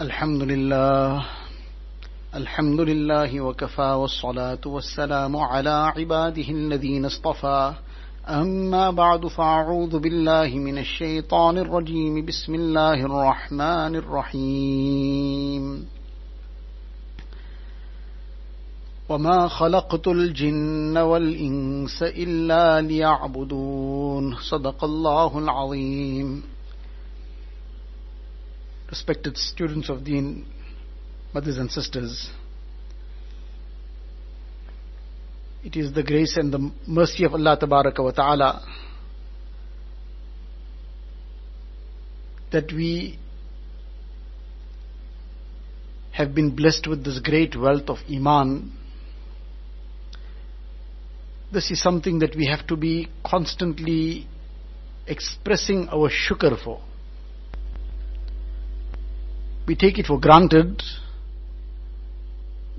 الحمد 0.00 0.42
لله 0.42 1.24
الحمد 2.34 2.80
لله 2.80 3.40
وكفى 3.40 3.82
والصلاة 3.82 4.58
والسلام 4.66 5.36
على 5.36 5.70
عباده 5.70 6.42
الذين 6.42 7.04
اصطفى. 7.04 7.72
أما 8.28 8.90
بعد 8.90 9.26
فأعوذ 9.26 9.98
بالله 9.98 10.48
من 10.48 10.78
الشيطان 10.78 11.58
الرجيم. 11.58 12.26
بسم 12.26 12.54
الله 12.54 12.94
الرحمن 12.94 13.96
الرحيم. 13.96 15.86
وما 19.08 19.48
خلقت 19.48 20.08
الجن 20.08 20.98
والإنس 20.98 22.02
إلا 22.02 22.80
ليعبدون. 22.80 24.36
صدق 24.50 24.84
الله 24.84 25.38
العظيم. 25.38 26.42
Respected 28.88 29.36
students 29.36 29.90
of 29.90 30.04
Deen, 30.04 30.46
mothers 31.34 31.58
and 31.58 31.70
sisters, 31.70 32.30
it 35.62 35.76
is 35.76 35.92
the 35.92 36.02
grace 36.02 36.36
and 36.38 36.52
the 36.52 36.70
mercy 36.86 37.24
of 37.24 37.34
Allah 37.34 37.58
wa 37.60 38.10
Ta'ala 38.12 38.64
that 42.50 42.72
we 42.72 43.18
have 46.12 46.34
been 46.34 46.56
blessed 46.56 46.86
with 46.86 47.04
this 47.04 47.18
great 47.20 47.54
wealth 47.56 47.88
of 47.90 47.98
Iman. 48.10 48.72
This 51.52 51.70
is 51.70 51.82
something 51.82 52.20
that 52.20 52.34
we 52.34 52.46
have 52.46 52.66
to 52.68 52.76
be 52.76 53.08
constantly 53.24 54.26
expressing 55.06 55.88
our 55.90 56.10
shukr 56.10 56.58
for. 56.62 56.80
We 59.68 59.76
take 59.76 59.98
it 59.98 60.06
for 60.06 60.18
granted. 60.18 60.82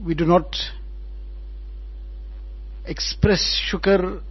We 0.03 0.15
do 0.15 0.25
not 0.25 0.55
express 2.83 3.61
shukr 3.71 4.23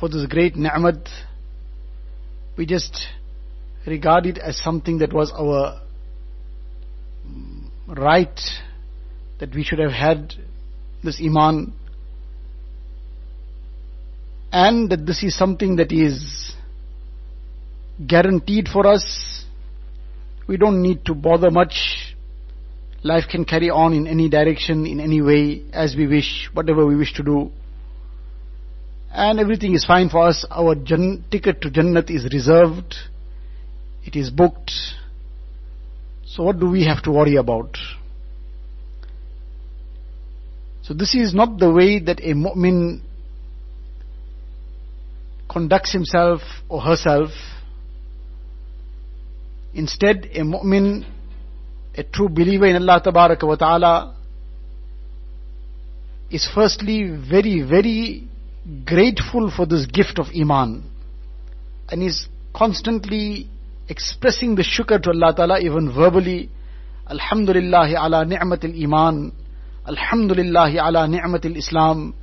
for 0.00 0.08
this 0.08 0.26
great 0.26 0.56
ni'mat. 0.56 1.08
We 2.58 2.66
just 2.66 3.06
regard 3.86 4.26
it 4.26 4.38
as 4.38 4.56
something 4.56 4.98
that 4.98 5.12
was 5.12 5.30
our 5.30 5.80
right, 7.86 8.40
that 9.38 9.54
we 9.54 9.62
should 9.62 9.78
have 9.78 9.92
had 9.92 10.34
this 11.04 11.22
iman, 11.24 11.72
and 14.50 14.90
that 14.90 15.06
this 15.06 15.22
is 15.22 15.38
something 15.38 15.76
that 15.76 15.92
is 15.92 16.52
guaranteed 18.04 18.66
for 18.66 18.88
us. 18.88 19.44
We 20.50 20.56
don't 20.56 20.82
need 20.82 21.04
to 21.04 21.14
bother 21.14 21.48
much. 21.48 21.76
Life 23.04 23.26
can 23.30 23.44
carry 23.44 23.70
on 23.70 23.92
in 23.92 24.08
any 24.08 24.28
direction, 24.28 24.84
in 24.84 24.98
any 24.98 25.22
way, 25.22 25.62
as 25.72 25.94
we 25.96 26.08
wish, 26.08 26.50
whatever 26.52 26.84
we 26.84 26.96
wish 26.96 27.12
to 27.14 27.22
do. 27.22 27.52
And 29.12 29.38
everything 29.38 29.74
is 29.74 29.84
fine 29.84 30.08
for 30.08 30.26
us. 30.26 30.44
Our 30.50 30.74
jan- 30.74 31.24
ticket 31.30 31.60
to 31.60 31.70
Jannat 31.70 32.10
is 32.10 32.24
reserved. 32.32 32.96
It 34.04 34.16
is 34.16 34.30
booked. 34.30 34.72
So 36.26 36.42
what 36.42 36.58
do 36.58 36.68
we 36.68 36.84
have 36.84 37.00
to 37.04 37.12
worry 37.12 37.36
about? 37.36 37.78
So 40.82 40.94
this 40.94 41.14
is 41.14 41.32
not 41.32 41.60
the 41.60 41.70
way 41.70 42.00
that 42.00 42.18
a 42.18 42.34
mu'min 42.34 43.02
conducts 45.48 45.92
himself 45.92 46.40
or 46.68 46.80
herself. 46.80 47.30
Instead, 49.74 50.28
a 50.34 50.40
mu'min, 50.40 51.04
a 51.96 52.02
true 52.02 52.28
believer 52.28 52.66
in 52.66 52.76
Allah 52.76 53.00
Tabaraka 53.04 53.46
wa 53.46 53.56
Ta'ala, 53.56 54.16
is 56.30 56.48
firstly 56.52 57.04
very, 57.04 57.62
very 57.62 58.28
grateful 58.84 59.50
for 59.50 59.66
this 59.66 59.86
gift 59.86 60.18
of 60.18 60.26
Iman 60.34 60.84
and 61.88 62.02
is 62.02 62.26
constantly 62.54 63.48
expressing 63.88 64.54
the 64.54 64.62
shukr 64.62 65.02
to 65.02 65.10
Allah 65.10 65.34
Ta'ala 65.34 65.60
even 65.60 65.92
verbally. 65.92 66.50
Alhamdulillah 67.08 67.88
ala 67.90 68.24
ni'matil 68.24 68.80
Iman. 68.82 69.32
Alhamdulillah 69.86 70.70
ala 70.70 71.08
ni'matil 71.08 71.56
Islam. 71.56 72.14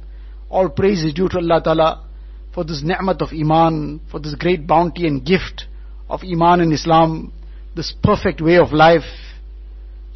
All 0.50 0.70
praise 0.70 1.04
is 1.04 1.14
due 1.14 1.28
to 1.28 1.38
Allah 1.38 1.62
Ta'ala 1.62 2.08
for 2.54 2.64
this 2.64 2.82
ni'mat 2.84 3.22
of 3.22 3.30
Iman, 3.34 4.00
for 4.10 4.20
this 4.20 4.36
great 4.36 4.66
bounty 4.66 5.06
and 5.06 5.26
gift 5.26 5.66
of 6.10 6.22
Iman 6.24 6.62
and 6.62 6.72
Islam, 6.72 7.34
this 7.78 7.94
perfect 8.04 8.42
way 8.42 8.58
of 8.58 8.74
life. 8.74 9.08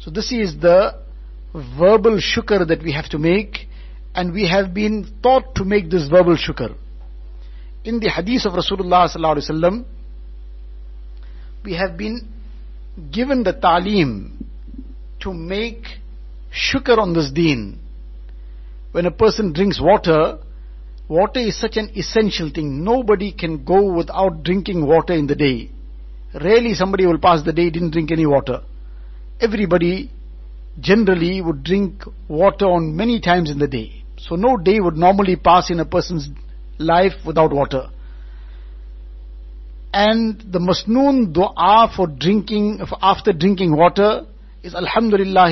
So 0.00 0.10
this 0.10 0.32
is 0.32 0.60
the 0.60 1.00
verbal 1.54 2.18
shukr 2.18 2.66
that 2.66 2.82
we 2.82 2.92
have 2.92 3.08
to 3.10 3.18
make 3.18 3.68
and 4.14 4.34
we 4.34 4.48
have 4.48 4.74
been 4.74 5.06
taught 5.22 5.54
to 5.54 5.64
make 5.64 5.88
this 5.88 6.08
verbal 6.08 6.36
shukr. 6.36 6.76
In 7.84 8.00
the 8.00 8.10
hadith 8.10 8.44
of 8.46 8.52
Rasulullah 8.52 9.08
sallallahu 9.08 9.36
alaihi 9.36 9.50
wasallam, 9.50 9.84
we 11.64 11.74
have 11.74 11.96
been 11.96 12.28
given 13.12 13.44
the 13.44 13.52
ta'lim 13.52 14.44
to 15.20 15.32
make 15.32 15.84
shukr 16.52 16.98
on 16.98 17.14
this 17.14 17.30
deen. 17.30 17.78
When 18.90 19.06
a 19.06 19.12
person 19.12 19.52
drinks 19.52 19.80
water, 19.80 20.38
water 21.08 21.40
is 21.40 21.58
such 21.58 21.76
an 21.76 21.92
essential 21.96 22.50
thing. 22.52 22.82
Nobody 22.82 23.32
can 23.32 23.64
go 23.64 23.92
without 23.94 24.42
drinking 24.42 24.84
water 24.84 25.14
in 25.14 25.28
the 25.28 25.36
day. 25.36 25.70
Rarely 26.34 26.74
somebody 26.74 27.06
will 27.06 27.18
pass 27.18 27.42
the 27.44 27.52
day 27.52 27.70
didn't 27.70 27.90
drink 27.90 28.10
any 28.10 28.26
water. 28.26 28.62
Everybody 29.40 30.10
generally 30.80 31.40
would 31.42 31.62
drink 31.62 32.02
water 32.28 32.66
on 32.66 32.96
many 32.96 33.20
times 33.20 33.50
in 33.50 33.58
the 33.58 33.68
day. 33.68 34.04
So 34.18 34.36
no 34.36 34.56
day 34.56 34.80
would 34.80 34.96
normally 34.96 35.36
pass 35.36 35.70
in 35.70 35.80
a 35.80 35.84
person's 35.84 36.28
life 36.78 37.12
without 37.26 37.52
water. 37.52 37.90
And 39.92 40.42
the 40.50 40.58
masnoon 40.58 41.32
dua 41.32 41.92
for 41.94 42.06
drinking, 42.06 42.80
for 42.88 42.96
after 43.02 43.32
drinking 43.32 43.76
water 43.76 44.22
is 44.62 44.74
Alhamdulillah 44.74 45.50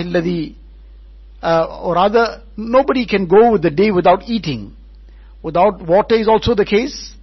uh, 1.43 1.81
or 1.83 1.95
rather, 1.95 2.43
nobody 2.57 3.07
can 3.07 3.27
go 3.27 3.53
with 3.53 3.62
the 3.62 3.71
day 3.71 3.91
without 3.91 4.29
eating. 4.29 4.77
Without 5.43 5.81
water 5.87 6.15
is 6.15 6.29
also 6.29 6.55
the 6.55 6.67
case. 6.67 7.15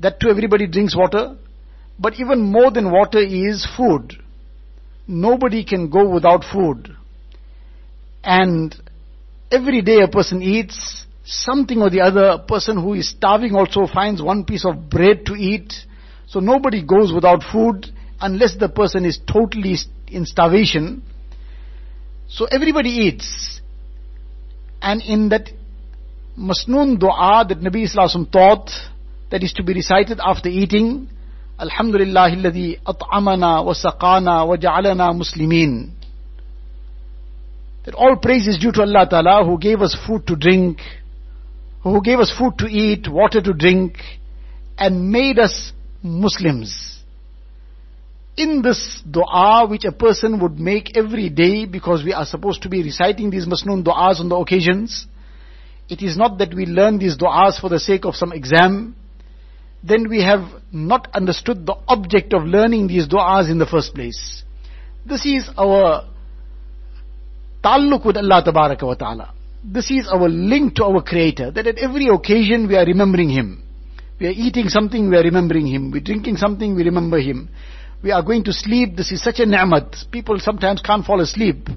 That 0.00 0.20
too 0.20 0.28
everybody 0.28 0.66
drinks 0.66 0.94
water. 0.94 1.36
But 1.98 2.20
even 2.20 2.40
more 2.40 2.70
than 2.70 2.90
water 2.90 3.18
is 3.18 3.66
food. 3.76 4.14
Nobody 5.06 5.64
can 5.64 5.88
go 5.88 6.08
without 6.08 6.44
food. 6.44 6.94
And 8.22 8.74
every 9.50 9.82
day 9.82 10.00
a 10.00 10.08
person 10.08 10.42
eats 10.42 11.06
something 11.24 11.80
or 11.80 11.90
the 11.90 12.00
other. 12.00 12.24
A 12.24 12.38
person 12.38 12.82
who 12.82 12.94
is 12.94 13.10
starving 13.10 13.54
also 13.54 13.86
finds 13.86 14.20
one 14.20 14.44
piece 14.44 14.64
of 14.64 14.90
bread 14.90 15.26
to 15.26 15.34
eat. 15.34 15.72
So 16.26 16.40
nobody 16.40 16.84
goes 16.84 17.12
without 17.12 17.42
food 17.42 17.86
unless 18.20 18.56
the 18.56 18.68
person 18.68 19.04
is 19.04 19.18
totally 19.26 19.76
in 20.08 20.26
starvation. 20.26 21.02
So 22.28 22.46
everybody 22.46 22.90
eats. 22.90 23.60
And 24.82 25.00
in 25.02 25.28
that 25.30 25.50
masnoon 26.36 26.98
dua 26.98 27.44
that 27.48 27.60
Nabi 27.60 27.84
Islam 27.84 28.26
taught, 28.26 28.70
that 29.30 29.42
is 29.42 29.52
to 29.54 29.62
be 29.62 29.74
recited 29.74 30.20
after 30.22 30.48
eating, 30.48 31.08
Alladhi 31.58 32.78
at'amana 32.84 33.64
wa 33.64 33.72
saqana 33.72 34.46
wa 34.46 34.56
ja'alana 34.56 35.14
muslimin. 35.14 35.90
That 37.84 37.94
all 37.94 38.16
praise 38.16 38.46
is 38.46 38.58
due 38.58 38.72
to 38.72 38.82
Allah 38.82 39.06
Ta'ala 39.08 39.44
who 39.44 39.58
gave 39.58 39.80
us 39.80 39.96
food 40.06 40.26
to 40.26 40.36
drink, 40.36 40.80
who 41.82 42.02
gave 42.02 42.18
us 42.18 42.32
food 42.36 42.58
to 42.58 42.66
eat, 42.66 43.08
water 43.08 43.40
to 43.40 43.52
drink, 43.52 43.94
and 44.76 45.10
made 45.10 45.38
us 45.38 45.72
Muslims. 46.02 47.00
In 48.36 48.60
this 48.60 49.00
dua 49.10 49.66
which 49.66 49.84
a 49.84 49.92
person 49.92 50.40
would 50.40 50.58
make 50.58 50.96
every 50.96 51.30
day 51.30 51.64
because 51.64 52.04
we 52.04 52.12
are 52.12 52.26
supposed 52.26 52.62
to 52.62 52.68
be 52.68 52.82
reciting 52.82 53.30
these 53.30 53.46
masnoon 53.46 53.82
du'as 53.82 54.20
on 54.20 54.28
the 54.28 54.36
occasions, 54.36 55.06
it 55.88 56.02
is 56.02 56.16
not 56.18 56.38
that 56.38 56.52
we 56.52 56.66
learn 56.66 56.98
these 56.98 57.16
du'as 57.16 57.58
for 57.58 57.70
the 57.70 57.80
sake 57.80 58.04
of 58.04 58.14
some 58.14 58.32
exam, 58.32 58.94
then 59.82 60.08
we 60.08 60.22
have 60.22 60.40
not 60.72 61.08
understood 61.14 61.66
the 61.66 61.76
object 61.88 62.32
of 62.32 62.42
learning 62.44 62.88
these 62.88 63.06
du'as 63.06 63.50
in 63.50 63.58
the 63.58 63.66
first 63.66 63.94
place. 63.94 64.42
This 65.04 65.24
is 65.24 65.48
our 65.56 66.04
ta'alluq 67.62 68.04
with 68.04 68.16
Allah 68.16 68.42
Tabaraka 68.44 68.82
wa 68.82 68.94
Ta'ala. 68.94 69.34
This 69.62 69.90
is 69.90 70.08
our 70.08 70.28
link 70.28 70.74
to 70.76 70.84
our 70.84 71.02
Creator, 71.02 71.52
that 71.52 71.66
at 71.66 71.78
every 71.78 72.08
occasion 72.08 72.68
we 72.68 72.76
are 72.76 72.84
remembering 72.84 73.30
Him. 73.30 73.62
We 74.20 74.26
are 74.28 74.30
eating 74.30 74.68
something, 74.68 75.10
we 75.10 75.16
are 75.16 75.22
remembering 75.22 75.66
Him. 75.66 75.90
We're 75.90 76.00
drinking 76.00 76.36
something, 76.36 76.74
we 76.74 76.84
remember 76.84 77.20
Him. 77.20 77.48
We 78.02 78.12
are 78.12 78.22
going 78.22 78.44
to 78.44 78.52
sleep, 78.52 78.96
this 78.96 79.12
is 79.12 79.22
such 79.22 79.40
a 79.40 79.46
ni'mat. 79.46 79.96
People 80.10 80.38
sometimes 80.38 80.80
can't 80.82 81.04
fall 81.04 81.20
asleep. 81.20 81.68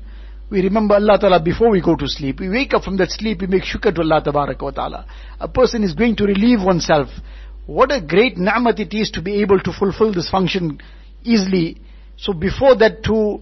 We 0.49 0.61
remember 0.61 0.95
Allah 0.95 1.19
Ta'ala 1.19 1.39
before 1.39 1.69
we 1.69 1.81
go 1.81 1.95
to 1.95 2.07
sleep. 2.07 2.39
We 2.39 2.49
wake 2.49 2.73
up 2.73 2.83
from 2.83 2.97
that 2.97 3.11
sleep, 3.11 3.41
we 3.41 3.47
make 3.47 3.63
shukr 3.63 3.93
to 3.93 4.01
Allah 4.01 4.21
Ta'ala. 4.23 5.05
A 5.39 5.47
person 5.47 5.83
is 5.83 5.93
going 5.93 6.15
to 6.17 6.23
relieve 6.25 6.63
oneself. 6.63 7.09
What 7.65 7.91
a 7.91 8.01
great 8.01 8.37
ni'mat 8.37 8.79
it 8.79 8.93
is 8.93 9.11
to 9.11 9.21
be 9.21 9.41
able 9.41 9.59
to 9.59 9.71
fulfill 9.71 10.13
this 10.13 10.29
function 10.29 10.79
easily. 11.23 11.77
So 12.17 12.33
before 12.33 12.75
that 12.77 13.03
to 13.03 13.41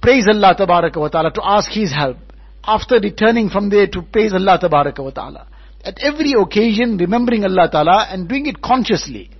praise 0.00 0.26
Allah 0.28 0.54
wa 0.58 1.08
ta'ala, 1.08 1.32
to 1.32 1.42
ask 1.44 1.70
His 1.70 1.92
help. 1.92 2.18
After 2.64 3.00
returning 3.00 3.50
from 3.50 3.70
there 3.70 3.88
to 3.88 4.02
praise 4.02 4.32
Allah 4.32 4.58
wa 4.62 5.10
ta'ala. 5.10 5.48
At 5.84 5.98
every 6.02 6.34
occasion 6.38 6.96
remembering 6.96 7.44
Allah 7.44 7.68
ta'ala 7.70 8.06
and 8.10 8.28
doing 8.28 8.46
it 8.46 8.62
consciously. 8.62 9.30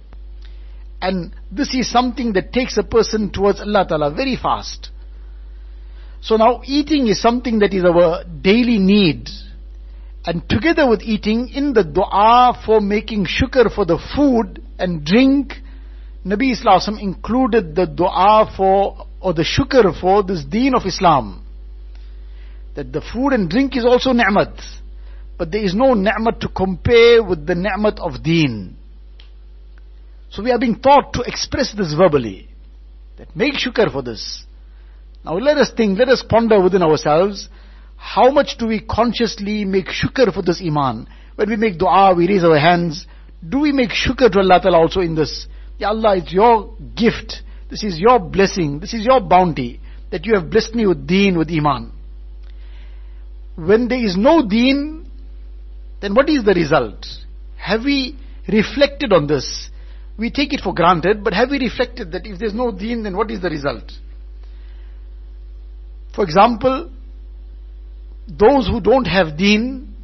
And 1.00 1.34
this 1.50 1.74
is 1.74 1.90
something 1.90 2.32
that 2.34 2.52
takes 2.52 2.76
a 2.78 2.82
person 2.84 3.30
towards 3.30 3.60
Allah 3.60 3.86
ta'ala 3.88 4.10
very 4.12 4.36
fast. 4.36 4.90
So 6.20 6.36
now 6.36 6.62
eating 6.64 7.08
is 7.08 7.20
something 7.20 7.58
that 7.58 7.74
is 7.74 7.84
our 7.84 8.24
daily 8.24 8.78
need. 8.78 9.28
And 10.24 10.48
together 10.48 10.88
with 10.88 11.02
eating, 11.02 11.48
in 11.48 11.72
the 11.72 11.82
dua 11.82 12.60
for 12.64 12.80
making 12.80 13.26
shukr 13.26 13.74
for 13.74 13.84
the 13.84 13.98
food 14.14 14.62
and 14.78 15.04
drink, 15.04 15.54
Nabi 16.24 16.52
Islam 16.52 16.98
included 16.98 17.74
the 17.74 17.86
dua 17.86 18.52
for, 18.56 19.06
or 19.20 19.34
the 19.34 19.42
shukr 19.42 19.98
for 20.00 20.22
this 20.22 20.44
deen 20.44 20.74
of 20.74 20.86
Islam. 20.86 21.44
That 22.76 22.92
the 22.92 23.00
food 23.00 23.32
and 23.32 23.50
drink 23.50 23.76
is 23.76 23.84
also 23.84 24.12
ni'mat. 24.12 24.54
But 25.36 25.50
there 25.50 25.64
is 25.64 25.74
no 25.74 25.94
ni'mat 25.94 26.40
to 26.40 26.48
compare 26.48 27.22
with 27.22 27.44
the 27.44 27.56
ni'mat 27.56 27.98
of 27.98 28.22
deen. 28.22 28.76
So 30.30 30.42
we 30.42 30.52
are 30.52 30.58
being 30.58 30.80
taught 30.80 31.12
to 31.14 31.22
express 31.22 31.74
this 31.76 31.94
verbally. 31.94 32.48
That 33.19 33.34
make 33.34 33.54
shukr 33.54 33.90
for 33.90 34.02
this. 34.02 34.44
Now 35.24 35.34
let 35.34 35.58
us 35.58 35.72
think, 35.76 35.98
let 35.98 36.08
us 36.08 36.24
ponder 36.26 36.60
within 36.62 36.82
ourselves, 36.82 37.48
how 38.02 38.32
much 38.32 38.56
do 38.58 38.66
we 38.66 38.81
consciously 38.81 39.64
make 39.64 39.87
shukr 39.87 40.34
for 40.34 40.43
this 40.43 40.60
iman? 40.60 41.06
When 41.37 41.49
we 41.49 41.56
make 41.56 41.78
dua, 41.78 42.12
we 42.16 42.26
raise 42.26 42.43
our 42.43 42.58
hands. 42.58 43.06
Do 43.49 43.60
we 43.60 43.70
make 43.70 43.90
shukr 43.90 44.28
to 44.31 44.40
Allah 44.40 44.60
Ta'ala 44.60 44.78
also 44.78 45.00
in 45.00 45.14
this? 45.14 45.46
Ya 45.78 45.90
Allah, 45.90 46.16
it's 46.16 46.32
your 46.32 46.75
gift. 46.96 47.43
This 47.70 47.84
is 47.84 48.00
your 48.00 48.19
blessing. 48.19 48.81
This 48.81 48.93
is 48.93 49.06
your 49.06 49.20
bounty 49.20 49.81
that 50.10 50.26
you 50.26 50.34
have 50.34 50.50
blessed 50.50 50.75
me 50.75 50.84
with 50.84 51.06
deen, 51.06 51.38
with 51.38 51.49
iman. 51.49 51.93
When 53.54 53.87
there 53.87 54.05
is 54.05 54.16
no 54.16 54.46
deen, 54.46 55.08
then 56.00 56.16
what 56.16 56.28
is 56.28 56.44
the 56.44 56.55
result? 56.55 57.06
Have 57.56 57.84
we 57.84 58.19
reflected 58.48 59.12
on 59.12 59.28
this? 59.28 59.70
We 60.19 60.32
take 60.32 60.52
it 60.52 60.60
for 60.60 60.75
granted, 60.75 61.22
but 61.22 61.34
have 61.34 61.50
we 61.50 61.60
reflected 61.60 62.10
that 62.12 62.26
if 62.26 62.40
there's 62.40 62.52
no 62.52 62.72
deen, 62.72 63.05
then 63.05 63.16
what 63.16 63.31
is 63.31 63.40
the 63.40 63.48
result? 63.48 63.93
For 66.16 66.25
example, 66.25 66.90
those 68.28 68.69
who 68.69 68.80
don't 68.80 69.04
have 69.04 69.36
deen, 69.36 69.94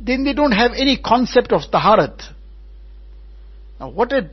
then 0.00 0.24
they 0.24 0.32
don't 0.32 0.52
have 0.52 0.72
any 0.76 0.98
concept 0.98 1.52
of 1.52 1.62
taharat. 1.72 2.22
Now 3.80 3.90
what 3.90 4.12
a 4.12 4.30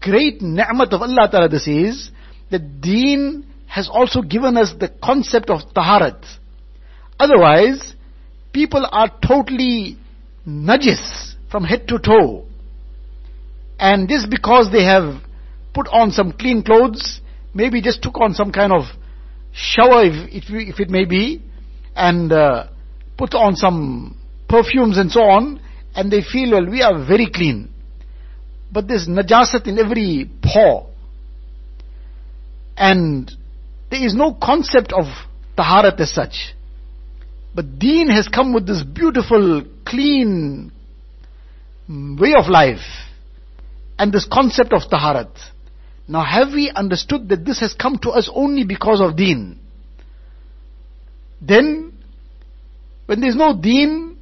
great 0.00 0.42
ni'mat 0.42 0.92
of 0.92 1.02
Allah 1.02 1.28
Ta'ala 1.30 1.48
this 1.48 1.66
is, 1.66 2.10
that 2.50 2.80
deen 2.80 3.46
has 3.66 3.88
also 3.88 4.22
given 4.22 4.56
us 4.56 4.72
the 4.78 4.88
concept 5.02 5.50
of 5.50 5.60
taharat. 5.74 6.24
Otherwise, 7.18 7.94
people 8.52 8.86
are 8.90 9.10
totally 9.26 9.96
najis 10.46 11.34
from 11.50 11.64
head 11.64 11.88
to 11.88 11.98
toe. 11.98 12.44
And 13.78 14.08
just 14.08 14.30
because 14.30 14.70
they 14.70 14.84
have 14.84 15.20
put 15.74 15.88
on 15.88 16.10
some 16.10 16.32
clean 16.32 16.62
clothes, 16.62 17.20
maybe 17.52 17.82
just 17.82 18.02
took 18.02 18.20
on 18.20 18.34
some 18.34 18.52
kind 18.52 18.72
of 18.72 18.84
shower 19.56 20.04
if, 20.04 20.44
if, 20.50 20.80
it 20.80 20.90
may 20.90 21.06
be, 21.06 21.42
and 21.94 22.30
uh, 22.30 22.66
put 23.16 23.34
on 23.34 23.56
some 23.56 24.16
perfumes 24.48 24.98
and 24.98 25.10
so 25.10 25.22
on, 25.22 25.60
and 25.94 26.12
they 26.12 26.20
feel, 26.20 26.52
well, 26.52 26.70
we 26.70 26.82
are 26.82 27.04
very 27.06 27.28
clean. 27.32 27.70
But 28.70 28.86
there's 28.86 29.08
najasat 29.08 29.66
in 29.66 29.78
every 29.78 30.30
pore. 30.42 30.90
And 32.76 33.30
there 33.90 34.04
is 34.04 34.14
no 34.14 34.34
concept 34.34 34.92
of 34.92 35.06
taharat 35.56 35.98
as 36.00 36.12
such. 36.12 36.54
But 37.54 37.78
deen 37.78 38.10
has 38.10 38.28
come 38.28 38.52
with 38.52 38.66
this 38.66 38.82
beautiful, 38.82 39.64
clean 39.86 40.70
way 41.88 42.34
of 42.38 42.48
life. 42.48 42.84
And 43.98 44.12
this 44.12 44.28
concept 44.30 44.74
of 44.74 44.82
taharat. 44.92 45.32
Now 46.08 46.22
have 46.22 46.52
we 46.52 46.70
understood 46.70 47.28
that 47.30 47.44
this 47.44 47.60
has 47.60 47.74
come 47.74 47.98
to 48.02 48.10
us 48.10 48.30
only 48.32 48.64
because 48.64 49.00
of 49.00 49.16
deen? 49.16 49.58
Then, 51.40 51.92
when 53.06 53.20
there 53.20 53.30
is 53.30 53.36
no 53.36 53.58
deen, 53.58 54.16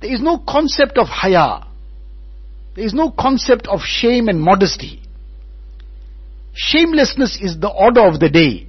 there 0.00 0.12
is 0.12 0.20
no 0.20 0.38
concept 0.38 0.98
of 0.98 1.06
haya. 1.06 1.66
There 2.74 2.84
is 2.84 2.94
no 2.94 3.10
concept 3.10 3.68
of 3.68 3.80
shame 3.80 4.28
and 4.28 4.40
modesty. 4.40 5.02
Shamelessness 6.54 7.38
is 7.40 7.58
the 7.58 7.68
order 7.68 8.06
of 8.06 8.18
the 8.18 8.28
day. 8.28 8.66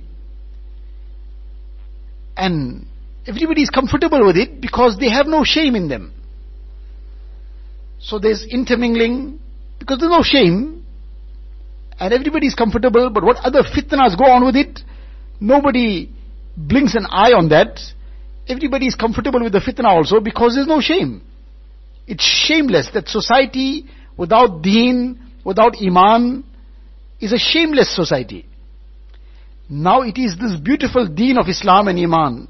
And 2.35 2.87
everybody 3.25 3.61
is 3.61 3.69
comfortable 3.69 4.25
with 4.25 4.37
it 4.37 4.59
because 4.59 4.97
they 4.99 5.09
have 5.09 5.27
no 5.27 5.43
shame 5.43 5.75
in 5.75 5.87
them. 5.87 6.13
So 7.99 8.19
there's 8.19 8.45
intermingling 8.45 9.39
because 9.79 9.99
there's 9.99 10.11
no 10.11 10.23
shame 10.23 10.82
and 11.99 12.13
everybody 12.13 12.47
is 12.47 12.55
comfortable, 12.55 13.09
but 13.09 13.23
what 13.23 13.37
other 13.37 13.63
fitnas 13.63 14.17
go 14.17 14.25
on 14.25 14.45
with 14.45 14.55
it, 14.55 14.79
nobody 15.39 16.09
blinks 16.55 16.95
an 16.95 17.05
eye 17.09 17.33
on 17.33 17.49
that. 17.49 17.79
Everybody 18.47 18.87
is 18.87 18.95
comfortable 18.95 19.41
with 19.41 19.53
the 19.53 19.59
fitna 19.59 19.85
also 19.85 20.19
because 20.19 20.55
there's 20.55 20.67
no 20.67 20.81
shame. 20.81 21.21
It's 22.07 22.23
shameless 22.23 22.89
that 22.93 23.07
society 23.07 23.85
without 24.17 24.61
deen, 24.61 25.19
without 25.45 25.75
iman, 25.81 26.43
is 27.19 27.31
a 27.31 27.37
shameless 27.37 27.95
society. 27.95 28.45
Now 29.69 30.01
it 30.01 30.17
is 30.17 30.37
this 30.37 30.59
beautiful 30.59 31.07
deen 31.07 31.37
of 31.37 31.47
Islam 31.47 31.87
and 31.87 31.97
iman, 31.97 32.49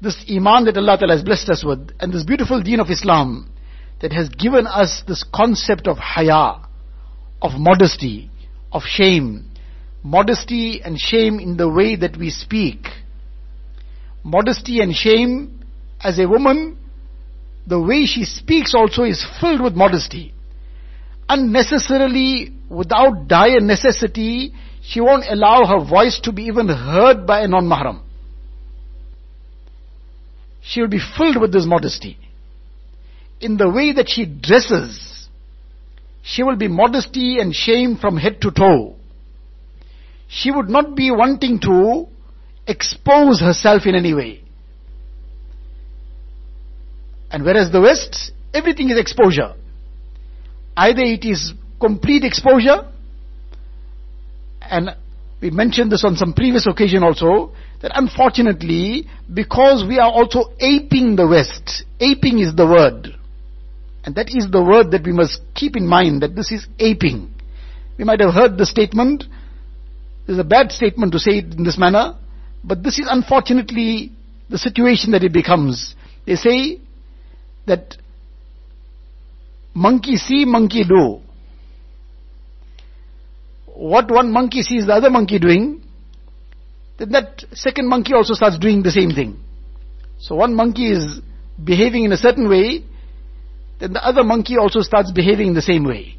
this 0.00 0.24
iman 0.30 0.64
that 0.64 0.76
Allah 0.76 0.98
Ta'ala 0.98 1.14
has 1.14 1.22
blessed 1.22 1.48
us 1.48 1.64
with, 1.64 1.90
and 2.00 2.12
this 2.12 2.24
beautiful 2.24 2.60
deen 2.62 2.80
of 2.80 2.90
Islam 2.90 3.50
that 4.02 4.12
has 4.12 4.28
given 4.28 4.66
us 4.66 5.02
this 5.06 5.24
concept 5.32 5.86
of 5.86 5.98
haya, 5.98 6.65
of 7.42 7.52
modesty, 7.58 8.30
of 8.72 8.82
shame. 8.84 9.50
Modesty 10.02 10.80
and 10.82 10.98
shame 10.98 11.38
in 11.40 11.56
the 11.56 11.68
way 11.68 11.96
that 11.96 12.16
we 12.16 12.30
speak. 12.30 12.86
Modesty 14.22 14.80
and 14.80 14.94
shame 14.94 15.64
as 16.00 16.18
a 16.18 16.28
woman, 16.28 16.78
the 17.66 17.80
way 17.80 18.06
she 18.06 18.24
speaks 18.24 18.74
also 18.74 19.02
is 19.02 19.24
filled 19.40 19.60
with 19.60 19.74
modesty. 19.74 20.32
Unnecessarily, 21.28 22.52
without 22.68 23.26
dire 23.26 23.60
necessity, 23.60 24.52
she 24.82 25.00
won't 25.00 25.24
allow 25.28 25.66
her 25.66 25.84
voice 25.84 26.20
to 26.22 26.32
be 26.32 26.44
even 26.44 26.68
heard 26.68 27.26
by 27.26 27.40
a 27.40 27.48
non-mahram. 27.48 28.02
She 30.62 30.80
will 30.80 30.88
be 30.88 31.00
filled 31.16 31.40
with 31.40 31.52
this 31.52 31.66
modesty. 31.66 32.18
In 33.40 33.56
the 33.56 33.68
way 33.68 33.92
that 33.92 34.08
she 34.08 34.24
dresses, 34.24 35.15
she 36.26 36.42
will 36.42 36.56
be 36.56 36.66
modesty 36.66 37.38
and 37.38 37.54
shame 37.54 37.96
from 37.96 38.16
head 38.16 38.40
to 38.40 38.50
toe. 38.50 38.96
She 40.26 40.50
would 40.50 40.68
not 40.68 40.96
be 40.96 41.12
wanting 41.12 41.60
to 41.60 42.08
expose 42.66 43.38
herself 43.40 43.86
in 43.86 43.94
any 43.94 44.12
way. 44.12 44.42
And 47.30 47.44
whereas 47.44 47.70
the 47.70 47.80
West, 47.80 48.32
everything 48.52 48.90
is 48.90 48.98
exposure. 48.98 49.54
Either 50.76 51.02
it 51.02 51.24
is 51.24 51.54
complete 51.80 52.24
exposure, 52.24 52.90
and 54.62 54.96
we 55.40 55.50
mentioned 55.50 55.92
this 55.92 56.04
on 56.04 56.16
some 56.16 56.32
previous 56.32 56.66
occasion 56.66 57.04
also, 57.04 57.52
that 57.82 57.92
unfortunately, 57.94 59.06
because 59.32 59.84
we 59.86 60.00
are 60.00 60.10
also 60.10 60.52
aping 60.58 61.14
the 61.14 61.28
West, 61.28 61.84
aping 62.00 62.40
is 62.40 62.56
the 62.56 62.66
word. 62.66 63.14
And 64.06 64.14
that 64.14 64.28
is 64.28 64.48
the 64.50 64.62
word 64.62 64.92
that 64.92 65.04
we 65.04 65.12
must 65.12 65.40
keep 65.54 65.76
in 65.76 65.86
mind 65.86 66.22
that 66.22 66.36
this 66.36 66.52
is 66.52 66.66
aping. 66.78 67.34
We 67.98 68.04
might 68.04 68.20
have 68.20 68.32
heard 68.32 68.56
the 68.56 68.64
statement. 68.64 69.24
This 70.26 70.34
is 70.34 70.38
a 70.38 70.44
bad 70.44 70.70
statement 70.70 71.12
to 71.12 71.18
say 71.18 71.38
it 71.38 71.54
in 71.54 71.64
this 71.64 71.76
manner, 71.76 72.16
but 72.62 72.84
this 72.84 73.00
is 73.00 73.06
unfortunately 73.10 74.12
the 74.48 74.58
situation 74.58 75.10
that 75.10 75.24
it 75.24 75.32
becomes. 75.32 75.96
They 76.24 76.36
say 76.36 76.80
that 77.66 77.96
monkey 79.74 80.16
see, 80.16 80.44
monkey 80.44 80.84
do. 80.84 81.20
What 83.66 84.10
one 84.10 84.32
monkey 84.32 84.62
sees 84.62 84.86
the 84.86 84.92
other 84.92 85.10
monkey 85.10 85.40
doing, 85.40 85.82
then 86.98 87.10
that 87.10 87.44
second 87.52 87.88
monkey 87.88 88.14
also 88.14 88.34
starts 88.34 88.58
doing 88.58 88.82
the 88.82 88.90
same 88.90 89.10
thing. 89.10 89.38
So 90.18 90.36
one 90.36 90.54
monkey 90.54 90.92
is 90.92 91.20
behaving 91.62 92.04
in 92.04 92.12
a 92.12 92.16
certain 92.16 92.48
way, 92.48 92.84
then 93.78 93.92
the 93.92 94.04
other 94.04 94.24
monkey 94.24 94.56
also 94.56 94.80
starts 94.80 95.12
behaving 95.12 95.48
in 95.48 95.54
the 95.54 95.62
same 95.62 95.84
way. 95.84 96.16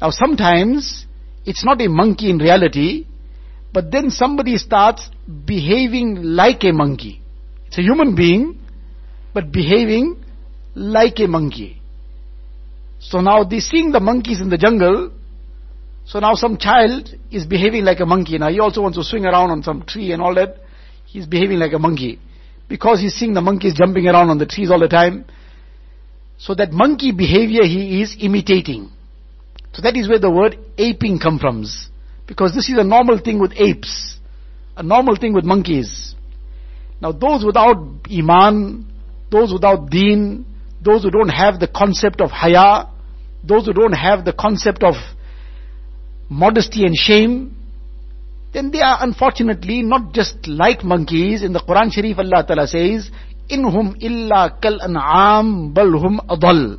Now 0.00 0.10
sometimes 0.10 1.06
it's 1.44 1.64
not 1.64 1.80
a 1.80 1.88
monkey 1.88 2.30
in 2.30 2.38
reality, 2.38 3.06
but 3.72 3.90
then 3.90 4.10
somebody 4.10 4.56
starts 4.56 5.08
behaving 5.44 6.22
like 6.22 6.64
a 6.64 6.72
monkey. 6.72 7.20
It's 7.66 7.78
a 7.78 7.82
human 7.82 8.14
being, 8.14 8.58
but 9.32 9.52
behaving 9.52 10.22
like 10.74 11.18
a 11.20 11.26
monkey. 11.26 11.80
So 12.98 13.20
now 13.20 13.44
they 13.44 13.60
seeing 13.60 13.92
the 13.92 14.00
monkeys 14.00 14.40
in 14.40 14.48
the 14.48 14.58
jungle, 14.58 15.12
So 16.04 16.20
now 16.20 16.34
some 16.34 16.58
child 16.58 17.08
is 17.30 17.46
behaving 17.46 17.84
like 17.84 18.00
a 18.00 18.06
monkey. 18.06 18.36
Now 18.38 18.50
he 18.50 18.60
also 18.60 18.82
wants 18.82 18.98
to 18.98 19.04
swing 19.04 19.24
around 19.24 19.50
on 19.50 19.62
some 19.62 19.82
tree 19.82 20.12
and 20.12 20.20
all 20.20 20.34
that. 20.34 20.58
He's 21.06 21.26
behaving 21.26 21.58
like 21.58 21.72
a 21.72 21.78
monkey. 21.78 22.18
Because 22.68 23.00
he's 23.00 23.14
seeing 23.14 23.34
the 23.34 23.40
monkeys 23.40 23.74
jumping 23.74 24.06
around 24.06 24.30
on 24.30 24.38
the 24.38 24.46
trees 24.46 24.70
all 24.70 24.80
the 24.80 24.88
time. 24.88 25.24
So 26.38 26.54
that 26.54 26.72
monkey 26.72 27.12
behavior 27.12 27.64
he 27.64 28.02
is 28.02 28.16
imitating. 28.20 28.90
So 29.72 29.82
that 29.82 29.96
is 29.96 30.08
where 30.08 30.18
the 30.18 30.30
word 30.30 30.58
aping 30.78 31.18
comes 31.18 31.40
from. 31.40 31.64
Because 32.26 32.54
this 32.54 32.68
is 32.68 32.78
a 32.78 32.84
normal 32.84 33.18
thing 33.18 33.40
with 33.40 33.52
apes. 33.56 34.18
A 34.76 34.82
normal 34.82 35.16
thing 35.16 35.32
with 35.34 35.44
monkeys. 35.44 36.14
Now 37.00 37.12
those 37.12 37.44
without 37.44 37.76
iman, 38.10 38.90
those 39.30 39.52
without 39.52 39.90
deen, 39.90 40.46
those 40.80 41.02
who 41.02 41.10
don't 41.10 41.28
have 41.28 41.60
the 41.60 41.68
concept 41.68 42.20
of 42.20 42.30
haya, 42.30 42.86
those 43.42 43.66
who 43.66 43.72
don't 43.72 43.92
have 43.92 44.24
the 44.24 44.32
concept 44.32 44.82
of 44.82 44.94
modesty 46.28 46.84
and 46.84 46.96
shame, 46.96 47.56
then 48.52 48.70
they 48.70 48.80
are 48.80 48.98
unfortunately 49.00 49.82
not 49.82 50.12
just 50.12 50.46
like 50.46 50.84
monkeys. 50.84 51.42
In 51.42 51.52
the 51.52 51.60
Quran 51.60 51.92
Sharif 51.92 52.18
Allah 52.18 52.44
Ta'ala 52.46 52.66
says, 52.66 53.10
Inhum 53.48 53.96
illa 54.00 54.56
kal 54.60 54.80
an'am 54.80 55.74
balhum 55.74 56.18
adal. 56.28 56.78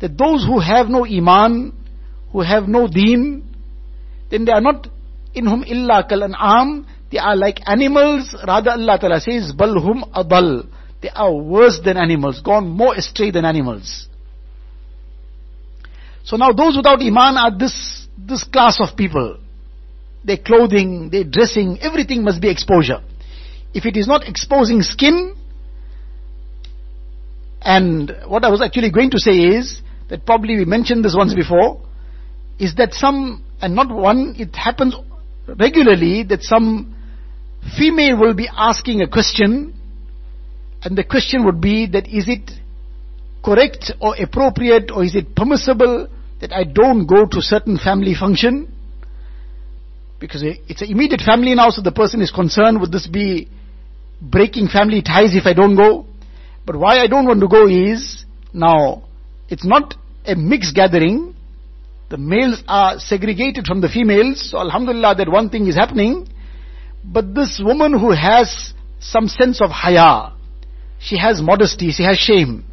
That 0.00 0.16
those 0.16 0.44
who 0.44 0.60
have 0.60 0.88
no 0.88 1.06
iman, 1.06 1.72
who 2.32 2.40
have 2.40 2.68
no 2.68 2.86
deen, 2.86 3.42
then 4.30 4.44
they 4.44 4.52
are 4.52 4.60
not 4.60 4.88
inhum 5.34 5.64
illa 5.66 6.04
kal 6.08 6.22
an'am, 6.22 6.86
they 7.10 7.18
are 7.18 7.36
like 7.36 7.60
animals. 7.66 8.34
Rather 8.46 8.70
Allah 8.72 8.98
Ta'ala 8.98 9.20
says, 9.20 9.52
balhum 9.52 10.10
adal. 10.12 10.66
They 11.02 11.10
are 11.10 11.32
worse 11.32 11.80
than 11.84 11.96
animals, 11.96 12.40
gone 12.40 12.68
more 12.68 12.94
astray 12.94 13.30
than 13.30 13.44
animals. 13.44 14.08
So 16.24 16.36
now 16.36 16.52
those 16.52 16.76
without 16.76 17.00
iman 17.00 17.36
are 17.36 17.56
this, 17.56 18.06
this 18.18 18.42
class 18.44 18.80
of 18.80 18.96
people. 18.96 19.38
Their 20.24 20.38
clothing, 20.38 21.10
their 21.10 21.22
dressing, 21.22 21.78
everything 21.80 22.24
must 22.24 22.40
be 22.40 22.50
exposure. 22.50 23.00
If 23.72 23.86
it 23.86 23.96
is 23.96 24.08
not 24.08 24.26
exposing 24.26 24.82
skin, 24.82 25.36
and 27.66 28.12
what 28.28 28.44
I 28.44 28.48
was 28.48 28.62
actually 28.62 28.92
going 28.92 29.10
to 29.10 29.18
say 29.18 29.32
is, 29.32 29.80
that 30.08 30.24
probably 30.24 30.56
we 30.56 30.64
mentioned 30.64 31.04
this 31.04 31.16
once 31.18 31.34
before, 31.34 31.82
is 32.60 32.76
that 32.76 32.94
some, 32.94 33.42
and 33.60 33.74
not 33.74 33.90
one, 33.90 34.36
it 34.38 34.54
happens 34.54 34.94
regularly 35.48 36.22
that 36.22 36.42
some 36.42 36.94
female 37.76 38.20
will 38.20 38.34
be 38.34 38.48
asking 38.56 39.02
a 39.02 39.08
question, 39.08 39.74
and 40.82 40.96
the 40.96 41.02
question 41.02 41.44
would 41.44 41.60
be 41.60 41.88
that 41.88 42.06
is 42.06 42.28
it 42.28 42.52
correct 43.44 43.90
or 44.00 44.14
appropriate 44.14 44.92
or 44.92 45.02
is 45.02 45.16
it 45.16 45.34
permissible 45.34 46.08
that 46.40 46.52
I 46.52 46.62
don't 46.62 47.08
go 47.08 47.26
to 47.26 47.42
certain 47.42 47.78
family 47.78 48.14
function? 48.14 48.72
Because 50.20 50.44
it's 50.44 50.82
an 50.82 50.88
immediate 50.88 51.20
family 51.20 51.52
now, 51.56 51.70
so 51.70 51.82
the 51.82 51.90
person 51.90 52.22
is 52.22 52.30
concerned, 52.30 52.80
would 52.80 52.92
this 52.92 53.08
be 53.08 53.48
breaking 54.22 54.68
family 54.68 55.02
ties 55.02 55.34
if 55.34 55.46
I 55.46 55.52
don't 55.52 55.74
go? 55.74 56.06
But 56.66 56.76
why 56.76 56.98
I 56.98 57.06
don't 57.06 57.26
want 57.26 57.40
to 57.40 57.48
go 57.48 57.68
is, 57.68 58.24
now, 58.52 59.04
it's 59.48 59.64
not 59.64 59.94
a 60.26 60.34
mixed 60.34 60.74
gathering, 60.74 61.34
the 62.08 62.16
males 62.18 62.62
are 62.68 62.98
segregated 62.98 63.66
from 63.66 63.80
the 63.80 63.88
females, 63.88 64.50
so 64.50 64.58
alhamdulillah 64.58 65.16
that 65.16 65.28
one 65.28 65.50
thing 65.50 65.66
is 65.66 65.74
happening. 65.74 66.28
But 67.04 67.34
this 67.34 67.60
woman 67.64 67.98
who 67.98 68.12
has 68.12 68.74
some 69.00 69.28
sense 69.28 69.60
of 69.60 69.70
haya, 69.70 70.32
she 70.98 71.18
has 71.18 71.40
modesty, 71.40 71.90
she 71.90 72.04
has 72.04 72.16
shame. 72.16 72.64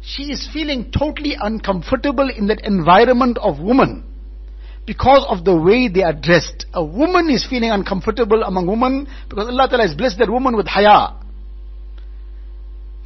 She 0.00 0.24
is 0.32 0.48
feeling 0.52 0.90
totally 0.90 1.36
uncomfortable 1.38 2.30
in 2.30 2.46
that 2.48 2.64
environment 2.64 3.38
of 3.38 3.58
women 3.60 4.04
because 4.86 5.24
of 5.28 5.44
the 5.44 5.54
way 5.54 5.88
they 5.88 6.02
are 6.02 6.12
dressed. 6.12 6.66
A 6.72 6.84
woman 6.84 7.30
is 7.30 7.46
feeling 7.46 7.70
uncomfortable 7.70 8.42
among 8.42 8.66
women 8.66 9.06
because 9.28 9.48
Allah 9.48 9.68
Ta'ala 9.68 9.86
has 9.86 9.94
blessed 9.94 10.18
that 10.18 10.30
woman 10.30 10.56
with 10.56 10.66
haya. 10.66 11.14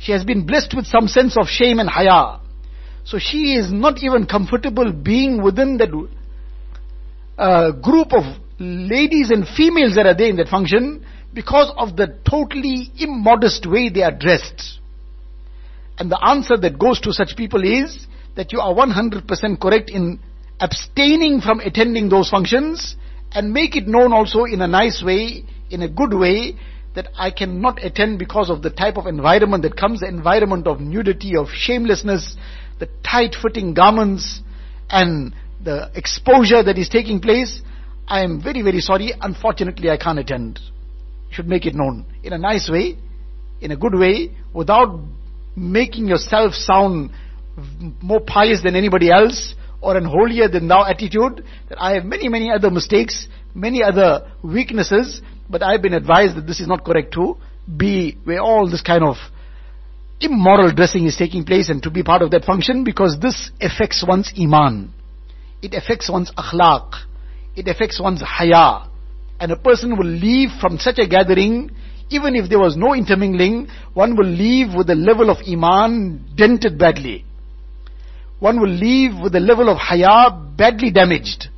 She 0.03 0.11
has 0.11 0.25
been 0.25 0.47
blessed 0.47 0.75
with 0.75 0.87
some 0.87 1.07
sense 1.07 1.37
of 1.39 1.47
shame 1.47 1.79
and 1.79 1.89
haya. 1.89 2.41
So 3.05 3.19
she 3.19 3.55
is 3.55 3.73
not 3.73 4.03
even 4.03 4.27
comfortable 4.27 4.93
being 4.93 5.43
within 5.43 5.77
that 5.79 5.91
uh, 7.39 7.71
group 7.71 8.13
of 8.13 8.25
ladies 8.59 9.31
and 9.31 9.47
females 9.47 9.95
that 9.95 10.07
are 10.07 10.15
there 10.15 10.29
in 10.29 10.37
that 10.37 10.49
function 10.49 11.07
because 11.33 11.73
of 11.77 11.97
the 11.97 12.19
totally 12.29 12.91
immodest 12.99 13.65
way 13.65 13.91
they 13.91 14.03
are 14.03 14.11
dressed. 14.11 14.81
And 15.99 16.11
the 16.11 16.23
answer 16.25 16.57
that 16.57 16.81
goes 16.81 17.01
to 17.03 17.13
such 17.13 17.37
people 17.37 17.63
is 17.63 18.07
that 18.35 18.53
you 18.53 18.59
are 18.59 18.75
100% 18.75 19.61
correct 19.61 19.89
in 19.89 20.19
abstaining 20.59 21.41
from 21.41 21.61
attending 21.61 22.09
those 22.09 22.29
functions 22.29 22.97
and 23.31 23.53
make 23.53 23.77
it 23.77 23.87
known 23.87 24.13
also 24.13 24.45
in 24.45 24.61
a 24.63 24.67
nice 24.67 25.01
way, 25.05 25.45
in 25.71 25.83
a 25.83 25.89
good 25.89 26.13
way, 26.13 26.57
that 26.95 27.09
I 27.17 27.31
cannot 27.31 27.83
attend 27.83 28.19
because 28.19 28.51
of 28.51 28.63
the 28.63 28.71
type 28.71 28.97
of 28.97 29.07
environment 29.07 29.63
that 29.63 29.77
comes, 29.77 30.01
the 30.01 30.09
environment 30.09 30.67
of 30.67 30.81
nudity, 30.81 31.37
of 31.37 31.49
shamelessness, 31.53 32.37
the 32.79 32.89
tight 33.03 33.35
fitting 33.41 33.75
garments 33.75 34.41
and 34.91 35.35
the 35.65 35.91
exposure 35.95 36.63
that 36.63 36.77
is 36.77 36.89
taking 36.89 37.21
place, 37.21 37.63
I 38.07 38.23
am 38.23 38.43
very, 38.43 38.63
very 38.63 38.81
sorry. 38.81 39.13
Unfortunately, 39.21 39.89
I 39.91 39.97
can't 39.97 40.19
attend. 40.19 40.61
Should 41.31 41.49
make 41.49 41.65
it 41.65 41.75
known 41.75 42.05
in 42.23 42.33
a 42.33 42.39
nice 42.39 42.69
way, 42.71 42.99
in 43.61 43.71
a 43.71 43.77
good 43.77 43.95
way, 43.95 44.37
without 44.53 45.01
making 45.57 46.09
yourself 46.09 46.53
sound 46.53 47.11
more 48.03 48.21
pious 48.21 48.63
than 48.63 48.77
anybody 48.77 49.11
else 49.11 49.55
or 49.81 49.97
an 49.97 50.05
holier 50.05 50.49
than 50.49 50.69
thou 50.69 50.85
attitude. 50.85 51.45
That 51.69 51.81
I 51.81 51.93
have 51.95 52.05
many, 52.05 52.29
many 52.29 52.51
other 52.51 52.71
mistakes, 52.71 53.29
many 53.55 53.83
other 53.83 54.31
weaknesses, 54.43 55.23
but 55.49 55.63
I've 55.63 55.83
been 55.83 55.95
advised 55.95 56.37
that 56.37 56.47
this 56.47 56.61
is 56.61 56.69
not 56.69 56.85
correct 56.85 57.13
to 57.15 57.37
be 57.77 58.19
where 58.25 58.41
all 58.41 58.69
this 58.69 58.83
kind 58.83 59.05
of 59.05 59.17
immoral 60.21 60.73
dressing 60.73 61.07
is 61.07 61.17
taking 61.17 61.45
place 61.45 61.69
and 61.69 61.83
to 61.83 61.91
be 61.91 62.03
part 62.03 62.23
of 62.23 62.31
that 62.31 62.45
function 62.45 62.85
because 62.85 63.19
this 63.21 63.51
affects 63.61 64.05
one's 64.07 64.33
iman. 64.39 64.93
It 65.63 65.75
affects 65.75 66.11
one's 66.11 66.33
akhlaq. 66.33 66.95
It 67.55 67.69
affects 67.69 68.01
one's 68.01 68.23
haya. 68.23 68.89
And 69.39 69.53
a 69.53 69.57
person 69.57 69.97
will 69.97 70.07
leave 70.07 70.51
from 70.61 70.79
such 70.79 70.99
a 70.99 71.07
gathering, 71.07 71.71
even 72.11 72.35
if 72.35 72.49
there 72.49 72.59
was 72.59 72.77
no 72.77 72.95
intermingling, 72.95 73.69
one 73.95 74.17
will 74.17 74.27
leave 74.27 74.75
with 74.75 74.89
a 74.91 74.95
level 74.95 75.31
of 75.31 75.39
iman 75.47 76.25
dented 76.37 76.79
badly. 76.79 77.25
One 78.39 78.61
will 78.61 78.71
leave 78.71 79.13
with 79.23 79.35
a 79.35 79.41
level 79.41 79.69
of 79.69 79.79
haya 79.79 80.31
badly 80.57 80.91
damaged. 80.91 81.49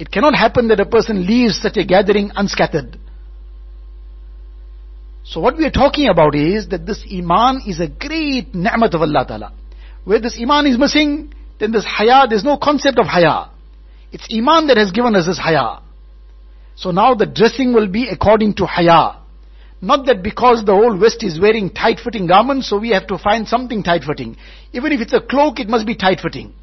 It 0.00 0.10
cannot 0.10 0.34
happen 0.34 0.68
that 0.68 0.80
a 0.80 0.86
person 0.86 1.26
leaves 1.26 1.60
such 1.60 1.76
a 1.76 1.84
gathering 1.84 2.30
unscattered. 2.34 2.98
So 5.24 5.40
what 5.40 5.58
we 5.58 5.66
are 5.66 5.70
talking 5.70 6.08
about 6.08 6.34
is 6.34 6.68
that 6.68 6.86
this 6.86 7.04
iman 7.12 7.60
is 7.66 7.80
a 7.80 7.86
great 7.86 8.54
ni'mat 8.54 8.94
of 8.94 9.02
Allah 9.02 9.26
Ta'ala. 9.28 9.52
Where 10.04 10.18
this 10.18 10.40
iman 10.40 10.66
is 10.66 10.78
missing, 10.78 11.34
then 11.58 11.72
this 11.72 11.84
haya, 11.84 12.26
there's 12.26 12.44
no 12.44 12.56
concept 12.56 12.98
of 12.98 13.04
haya. 13.04 13.50
It's 14.10 14.26
iman 14.34 14.68
that 14.68 14.78
has 14.78 14.90
given 14.90 15.14
us 15.14 15.26
this 15.26 15.38
haya. 15.38 15.82
So 16.76 16.92
now 16.92 17.14
the 17.14 17.26
dressing 17.26 17.74
will 17.74 17.86
be 17.86 18.08
according 18.08 18.54
to 18.54 18.64
haya. 18.64 19.20
Not 19.82 20.06
that 20.06 20.22
because 20.22 20.64
the 20.64 20.72
whole 20.72 20.98
West 20.98 21.22
is 21.22 21.38
wearing 21.38 21.68
tight-fitting 21.68 22.26
garments, 22.26 22.70
so 22.70 22.78
we 22.78 22.88
have 22.90 23.06
to 23.08 23.18
find 23.18 23.46
something 23.46 23.82
tight-fitting. 23.82 24.38
Even 24.72 24.92
if 24.92 25.00
it's 25.02 25.12
a 25.12 25.20
cloak, 25.20 25.60
it 25.60 25.68
must 25.68 25.86
be 25.86 25.94
tight-fitting. 25.94 26.54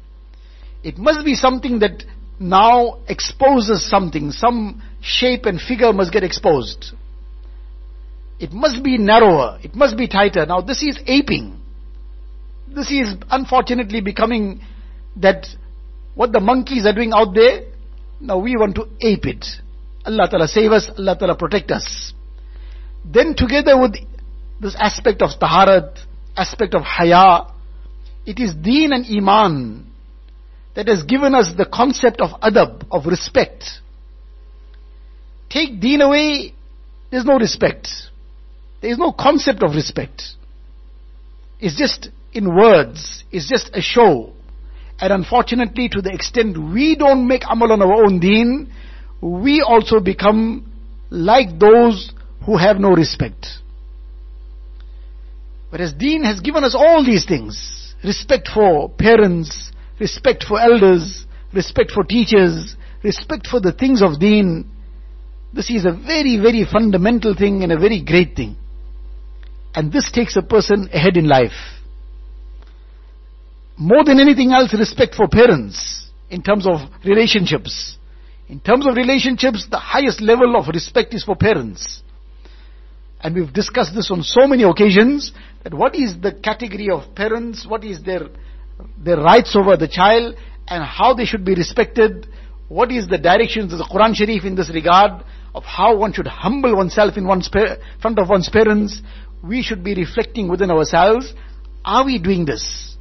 It 0.82 0.98
must 0.98 1.24
be 1.24 1.36
something 1.36 1.78
that 1.78 2.04
now 2.40 2.98
exposes 3.08 3.88
something. 3.88 4.30
Some 4.30 4.82
shape 5.00 5.46
and 5.46 5.60
figure 5.60 5.92
must 5.92 6.12
get 6.12 6.24
exposed. 6.24 6.92
It 8.38 8.52
must 8.52 8.82
be 8.82 8.98
narrower. 8.98 9.58
It 9.62 9.74
must 9.74 9.96
be 9.96 10.06
tighter. 10.06 10.46
Now 10.46 10.60
this 10.60 10.82
is 10.82 10.98
aping. 11.06 11.60
This 12.68 12.90
is 12.90 13.14
unfortunately 13.30 14.00
becoming 14.00 14.60
that 15.16 15.46
what 16.14 16.32
the 16.32 16.40
monkeys 16.40 16.86
are 16.86 16.92
doing 16.92 17.12
out 17.12 17.34
there, 17.34 17.62
now 18.20 18.38
we 18.38 18.56
want 18.56 18.74
to 18.76 18.88
ape 19.00 19.26
it. 19.26 19.44
Allah 20.04 20.28
Ta'ala 20.30 20.48
save 20.48 20.72
us, 20.72 20.90
Allah 20.96 21.16
Ta'ala 21.18 21.36
protect 21.36 21.70
us. 21.70 22.12
Then 23.04 23.34
together 23.34 23.80
with 23.80 23.96
this 24.60 24.76
aspect 24.78 25.22
of 25.22 25.30
taharat, 25.40 25.98
aspect 26.36 26.74
of 26.74 26.82
haya, 26.82 27.46
it 28.26 28.38
is 28.38 28.54
deen 28.54 28.92
and 28.92 29.04
iman 29.06 29.87
that 30.78 30.86
has 30.86 31.02
given 31.02 31.34
us 31.34 31.50
the 31.56 31.66
concept 31.66 32.20
of 32.20 32.40
adab, 32.40 32.86
of 32.92 33.06
respect. 33.06 33.64
Take 35.50 35.80
deen 35.80 36.00
away, 36.00 36.54
there's 37.10 37.24
no 37.24 37.36
respect. 37.36 37.88
There 38.80 38.92
is 38.92 38.96
no 38.96 39.10
concept 39.10 39.64
of 39.64 39.74
respect. 39.74 40.22
It's 41.58 41.76
just 41.76 42.10
in 42.32 42.54
words. 42.54 43.24
It's 43.32 43.48
just 43.48 43.70
a 43.74 43.80
show. 43.80 44.32
And 45.00 45.12
unfortunately, 45.12 45.88
to 45.88 46.00
the 46.00 46.12
extent 46.12 46.56
we 46.56 46.94
don't 46.94 47.26
make 47.26 47.42
amal 47.50 47.72
on 47.72 47.82
our 47.82 48.04
own 48.04 48.20
deen, 48.20 48.72
we 49.20 49.60
also 49.60 49.98
become 49.98 50.70
like 51.10 51.58
those 51.58 52.12
who 52.46 52.56
have 52.56 52.76
no 52.76 52.90
respect. 52.90 53.48
Whereas 55.70 55.92
deen 55.92 56.22
has 56.22 56.38
given 56.38 56.62
us 56.62 56.76
all 56.76 57.04
these 57.04 57.24
things. 57.24 57.96
Respect 58.04 58.46
for 58.54 58.88
parents, 58.90 59.72
respect 60.00 60.44
for 60.44 60.60
elders, 60.60 61.26
respect 61.52 61.90
for 61.90 62.04
teachers, 62.04 62.76
respect 63.02 63.46
for 63.46 63.60
the 63.60 63.72
things 63.72 64.02
of 64.02 64.18
deen. 64.20 64.70
This 65.52 65.70
is 65.70 65.84
a 65.84 65.92
very, 65.92 66.38
very 66.40 66.64
fundamental 66.70 67.34
thing 67.34 67.62
and 67.62 67.72
a 67.72 67.78
very 67.78 68.02
great 68.02 68.36
thing. 68.36 68.56
And 69.74 69.92
this 69.92 70.10
takes 70.10 70.36
a 70.36 70.42
person 70.42 70.88
ahead 70.92 71.16
in 71.16 71.28
life. 71.28 71.52
More 73.76 74.04
than 74.04 74.18
anything 74.18 74.52
else, 74.52 74.74
respect 74.74 75.14
for 75.14 75.28
parents 75.28 76.10
in 76.30 76.42
terms 76.42 76.66
of 76.66 76.80
relationships. 77.04 77.96
In 78.48 78.60
terms 78.60 78.86
of 78.86 78.96
relationships, 78.96 79.66
the 79.70 79.78
highest 79.78 80.20
level 80.20 80.56
of 80.56 80.68
respect 80.68 81.14
is 81.14 81.22
for 81.22 81.36
parents. 81.36 82.02
And 83.20 83.34
we've 83.34 83.52
discussed 83.52 83.94
this 83.94 84.10
on 84.10 84.22
so 84.22 84.46
many 84.46 84.62
occasions 84.62 85.32
that 85.64 85.74
what 85.74 85.94
is 85.94 86.20
the 86.20 86.32
category 86.32 86.88
of 86.90 87.14
parents, 87.14 87.66
what 87.66 87.84
is 87.84 88.02
their, 88.02 88.28
their 88.96 89.16
rights 89.16 89.56
over 89.56 89.76
the 89.76 89.88
child, 89.88 90.36
and 90.66 90.84
how 90.84 91.14
they 91.14 91.24
should 91.24 91.44
be 91.44 91.54
respected, 91.54 92.26
what 92.68 92.92
is 92.92 93.08
the 93.08 93.18
directions 93.18 93.72
of 93.72 93.78
the 93.78 93.84
Quran 93.84 94.14
Sharif 94.14 94.44
in 94.44 94.54
this 94.54 94.70
regard, 94.72 95.24
of 95.54 95.64
how 95.64 95.96
one 95.96 96.12
should 96.12 96.26
humble 96.26 96.76
oneself 96.76 97.16
in 97.16 97.26
one's 97.26 97.48
front 97.48 98.18
of 98.18 98.28
one's 98.28 98.48
parents, 98.48 99.00
we 99.42 99.62
should 99.62 99.82
be 99.82 99.94
reflecting 99.94 100.48
within 100.48 100.70
ourselves, 100.70 101.32
are 101.84 102.04
we 102.04 102.18
doing 102.18 102.44
this? 102.44 102.96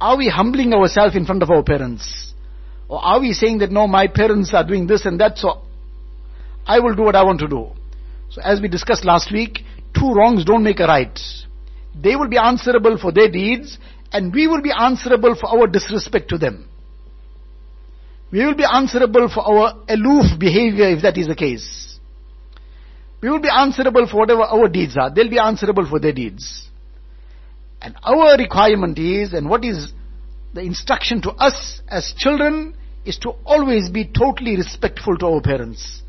Are 0.00 0.16
we 0.16 0.28
humbling 0.28 0.72
ourselves 0.72 1.14
in 1.14 1.26
front 1.26 1.42
of 1.42 1.50
our 1.50 1.62
parents? 1.62 2.32
Or 2.88 3.04
are 3.04 3.20
we 3.20 3.32
saying 3.32 3.58
that 3.58 3.70
no, 3.70 3.86
my 3.86 4.06
parents 4.06 4.54
are 4.54 4.66
doing 4.66 4.86
this 4.86 5.04
and 5.04 5.20
that, 5.20 5.38
so 5.38 5.62
I 6.66 6.80
will 6.80 6.94
do 6.94 7.02
what 7.02 7.14
I 7.14 7.22
want 7.22 7.40
to 7.40 7.48
do? 7.48 7.68
So 8.30 8.40
as 8.42 8.60
we 8.60 8.68
discussed 8.68 9.04
last 9.04 9.30
week, 9.30 9.60
two 9.94 10.12
wrongs 10.12 10.44
don't 10.44 10.62
make 10.62 10.80
a 10.80 10.86
right. 10.86 11.18
They 11.94 12.16
will 12.16 12.28
be 12.28 12.38
answerable 12.38 12.96
for 12.96 13.12
their 13.12 13.30
deeds 13.30 13.78
and 14.11 14.33
we 14.33 14.47
will 14.47 14.61
be 14.61 14.71
answerable 14.71 15.35
for 15.35 15.47
our 15.47 15.67
disrespect 15.67 16.29
to 16.29 16.37
them. 16.37 16.69
We 18.31 18.45
will 18.45 18.55
be 18.55 18.65
answerable 18.65 19.29
for 19.29 19.41
our 19.41 19.83
aloof 19.87 20.39
behavior 20.39 20.89
if 20.89 21.03
that 21.03 21.17
is 21.17 21.27
the 21.27 21.35
case. 21.35 21.99
We 23.21 23.29
will 23.29 23.39
be 23.41 23.49
answerable 23.49 24.07
for 24.07 24.17
whatever 24.17 24.43
our 24.43 24.67
deeds 24.67 24.97
are. 24.97 25.13
They'll 25.13 25.29
be 25.29 25.39
answerable 25.39 25.87
for 25.89 25.99
their 25.99 26.11
deeds. 26.11 26.69
And 27.81 27.95
our 28.03 28.37
requirement 28.37 28.97
is, 28.97 29.33
and 29.33 29.49
what 29.49 29.63
is 29.63 29.93
the 30.53 30.61
instruction 30.61 31.21
to 31.23 31.31
us 31.31 31.81
as 31.87 32.13
children, 32.17 32.75
is 33.05 33.17
to 33.19 33.31
always 33.45 33.89
be 33.89 34.05
totally 34.05 34.57
respectful 34.57 35.17
to 35.17 35.27
our 35.27 35.41
parents. 35.41 36.01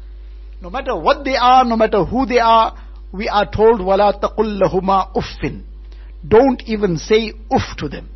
No 0.61 0.70
matter 0.70 0.96
what 0.96 1.25
they 1.25 1.37
are, 1.37 1.64
no 1.64 1.76
matter 1.76 2.04
who 2.04 2.26
they 2.26 2.38
are, 2.38 2.76
we 3.12 3.28
are 3.28 3.50
told, 3.50 3.80
وَلَا 3.80 4.20
تَقُلْ 4.20 4.61
لَهُمَا 4.62 5.14
أُفٍّ 5.14 5.62
don't 6.27 6.61
even 6.67 6.97
say 6.97 7.33
uff 7.51 7.77
to 7.77 7.89
them. 7.89 8.09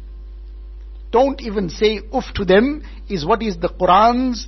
Don't 1.12 1.42
even 1.42 1.70
say 1.70 2.02
uff 2.14 2.34
to 2.36 2.46
them 2.46 2.84
is 3.10 3.26
what 3.26 3.42
is 3.42 3.58
the 3.58 3.70
Quran's 3.70 4.48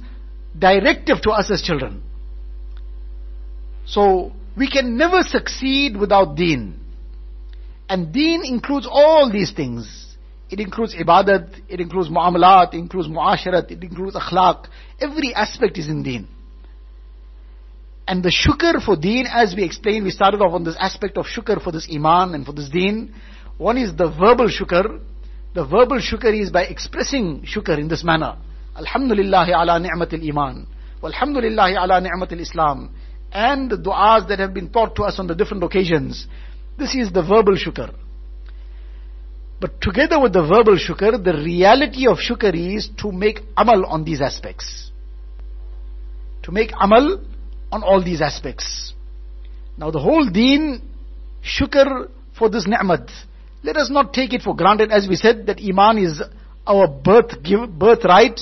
directive 0.57 1.21
to 1.21 1.31
us 1.31 1.49
as 1.51 1.61
children. 1.61 2.03
So, 3.85 4.33
we 4.57 4.69
can 4.69 4.97
never 4.97 5.23
succeed 5.23 5.95
without 5.95 6.35
deen. 6.35 6.79
And 7.87 8.11
deen 8.11 8.43
includes 8.43 8.87
all 8.89 9.31
these 9.31 9.53
things. 9.53 10.15
It 10.49 10.59
includes 10.59 10.95
ibadat, 10.95 11.61
it 11.69 11.79
includes 11.79 12.09
muamalat, 12.09 12.73
it 12.73 12.77
includes 12.77 13.07
muasharat, 13.07 13.71
it 13.71 13.83
includes 13.83 14.15
akhlaq. 14.15 14.67
Every 14.99 15.33
aspect 15.33 15.77
is 15.77 15.87
in 15.87 16.03
deen. 16.03 16.27
And 18.07 18.23
the 18.23 18.29
shukr 18.31 18.83
for 18.83 18.95
deen, 18.95 19.25
as 19.29 19.53
we 19.55 19.63
explained, 19.63 20.05
we 20.05 20.11
started 20.11 20.41
off 20.41 20.53
on 20.53 20.63
this 20.63 20.77
aspect 20.79 21.17
of 21.17 21.25
shukr 21.25 21.61
for 21.61 21.71
this 21.71 21.89
iman 21.93 22.33
and 22.33 22.45
for 22.45 22.53
this 22.53 22.69
deen. 22.69 23.13
One 23.57 23.77
is 23.77 23.95
the 23.95 24.09
verbal 24.09 24.49
shukr. 24.49 24.99
The 25.53 25.65
verbal 25.65 25.99
shukr 25.99 26.39
is 26.39 26.51
by 26.51 26.63
expressing 26.63 27.41
shukr 27.41 27.77
in 27.79 27.87
this 27.87 28.03
manner. 28.03 28.37
Alhamdulillah 28.75 29.47
ala 29.49 29.79
ni'matil 29.79 30.29
iman. 30.29 30.67
Walhamdulillah 31.01 31.83
ala 31.83 32.01
ni'matil 32.01 32.41
islam. 32.41 32.93
And 33.31 33.69
the 33.69 33.77
du'as 33.77 34.27
that 34.27 34.39
have 34.39 34.53
been 34.53 34.69
taught 34.69 34.95
to 34.97 35.03
us 35.03 35.19
on 35.19 35.27
the 35.27 35.35
different 35.35 35.63
occasions. 35.63 36.27
This 36.77 36.93
is 36.93 37.11
the 37.11 37.23
verbal 37.23 37.55
shukr. 37.55 37.93
But 39.59 39.81
together 39.81 40.19
with 40.19 40.33
the 40.33 40.43
verbal 40.43 40.77
shukr, 40.77 41.23
the 41.23 41.33
reality 41.33 42.07
of 42.07 42.17
shukr 42.17 42.53
is 42.75 42.89
to 42.99 43.11
make 43.11 43.39
amal 43.57 43.85
on 43.87 44.03
these 44.03 44.21
aspects. 44.21 44.91
To 46.43 46.51
make 46.51 46.71
amal 46.79 47.21
on 47.71 47.81
all 47.81 48.03
these 48.03 48.21
aspects. 48.21 48.93
Now 49.77 49.89
the 49.89 49.99
whole 49.99 50.29
deen, 50.29 50.81
shukr 51.43 52.09
for 52.37 52.49
this 52.49 52.67
ni'mat. 52.67 53.09
Let 53.63 53.77
us 53.77 53.89
not 53.89 54.13
take 54.13 54.33
it 54.33 54.41
for 54.41 54.55
granted 54.55 54.91
as 54.91 55.07
we 55.07 55.15
said 55.15 55.47
that 55.47 55.59
iman 55.61 55.97
is 55.97 56.21
our 56.65 56.87
birth, 56.87 57.43
give, 57.43 57.69
birthright 57.77 58.39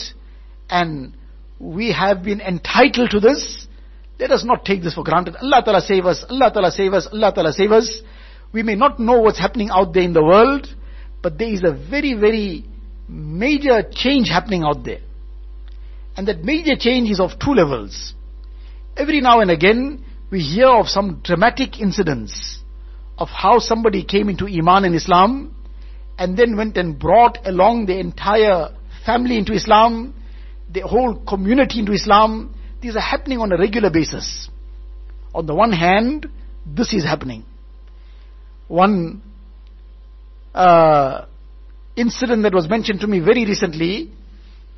and 0.69 1.13
we 1.59 1.91
have 1.91 2.23
been 2.23 2.41
entitled 2.41 3.11
to 3.11 3.19
this. 3.19 3.67
Let 4.19 4.31
us 4.31 4.43
not 4.43 4.65
take 4.65 4.81
this 4.81 4.93
for 4.93 5.03
granted. 5.03 5.35
Allah 5.41 5.61
Ta'ala 5.63 5.81
save 5.81 6.05
us, 6.05 6.25
Allah 6.29 6.51
Ta'ala 6.51 6.71
save 6.71 6.93
us, 6.93 7.07
Allah 7.11 7.31
Ta'ala 7.33 7.53
save 7.53 7.71
us. 7.71 8.01
We 8.53 8.63
may 8.63 8.75
not 8.75 8.99
know 8.99 9.19
what's 9.19 9.39
happening 9.39 9.69
out 9.71 9.93
there 9.93 10.03
in 10.03 10.13
the 10.13 10.23
world, 10.23 10.67
but 11.21 11.37
there 11.37 11.49
is 11.49 11.61
a 11.65 11.73
very, 11.73 12.13
very 12.13 12.65
major 13.07 13.83
change 13.91 14.29
happening 14.29 14.63
out 14.63 14.83
there. 14.83 14.99
And 16.17 16.27
that 16.27 16.43
major 16.43 16.75
change 16.77 17.09
is 17.09 17.19
of 17.19 17.31
two 17.39 17.51
levels. 17.51 18.13
Every 18.95 19.19
now 19.19 19.41
and 19.41 19.51
again, 19.51 20.05
we 20.31 20.39
hear 20.39 20.67
of 20.67 20.87
some 20.87 21.19
dramatic 21.23 21.79
incidents 21.79 22.61
of 23.17 23.29
how 23.29 23.59
somebody 23.59 24.03
came 24.03 24.29
into 24.29 24.45
Iman 24.47 24.85
and 24.85 24.95
Islam 24.95 25.55
and 26.17 26.37
then 26.37 26.55
went 26.57 26.77
and 26.77 26.97
brought 26.97 27.39
along 27.45 27.85
the 27.85 27.99
entire 27.99 28.69
family 29.05 29.37
into 29.37 29.53
Islam, 29.53 30.13
the 30.71 30.81
whole 30.81 31.15
community 31.25 31.79
into 31.79 31.93
Islam. 31.93 32.53
These 32.81 32.95
are 32.95 33.01
happening 33.01 33.39
on 33.39 33.51
a 33.51 33.57
regular 33.57 33.89
basis. 33.89 34.49
On 35.33 35.45
the 35.45 35.53
one 35.53 35.71
hand, 35.71 36.27
this 36.65 36.93
is 36.93 37.03
happening. 37.03 37.43
One 38.67 39.21
uh, 40.53 41.25
incident 41.95 42.43
that 42.43 42.53
was 42.53 42.69
mentioned 42.69 43.01
to 43.01 43.07
me 43.07 43.19
very 43.19 43.45
recently 43.45 44.11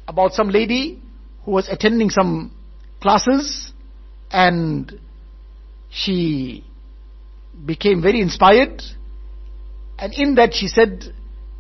about 0.08 0.34
some 0.34 0.50
lady 0.50 1.02
who 1.44 1.52
was 1.52 1.68
attending 1.70 2.10
some 2.10 2.52
classes 3.02 3.72
and 4.32 5.00
she 5.90 6.64
became 7.66 8.02
very 8.02 8.22
inspired 8.22 8.82
and 9.98 10.14
in 10.14 10.36
that 10.36 10.54
she 10.54 10.68
said 10.68 11.14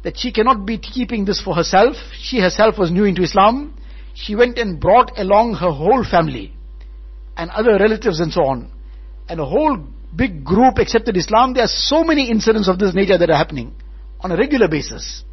that 0.04 0.18
she 0.18 0.32
cannot 0.32 0.66
be 0.66 0.78
keeping 0.78 1.26
this 1.26 1.42
for 1.42 1.56
herself. 1.56 1.96
She 2.14 2.40
herself 2.40 2.78
was 2.78 2.92
new 2.92 3.04
into 3.04 3.24
Islam. 3.24 3.78
She 4.14 4.36
went 4.36 4.58
and 4.58 4.80
brought 4.80 5.18
along 5.18 5.56
her 5.56 5.72
whole 5.72 6.04
family 6.04 6.54
and 7.36 7.50
other 7.52 7.78
relatives 7.78 8.20
and 8.20 8.32
so 8.32 8.44
on. 8.46 8.72
And 9.28 9.40
a 9.40 9.46
whole 9.46 9.78
big 10.16 10.44
group 10.44 10.78
accepted 10.78 11.18
Islam. 11.18 11.54
There 11.54 11.64
are 11.64 11.68
so 11.68 12.04
many 12.04 12.30
incidents 12.30 12.68
of 12.68 12.80
this 12.80 12.94
nature 12.94 13.18
that 13.18 13.30
are 13.30 13.36
happening 13.36 13.74
on 14.20 14.32
a 14.32 14.38
regular 14.38 14.68
basis. 14.68 15.24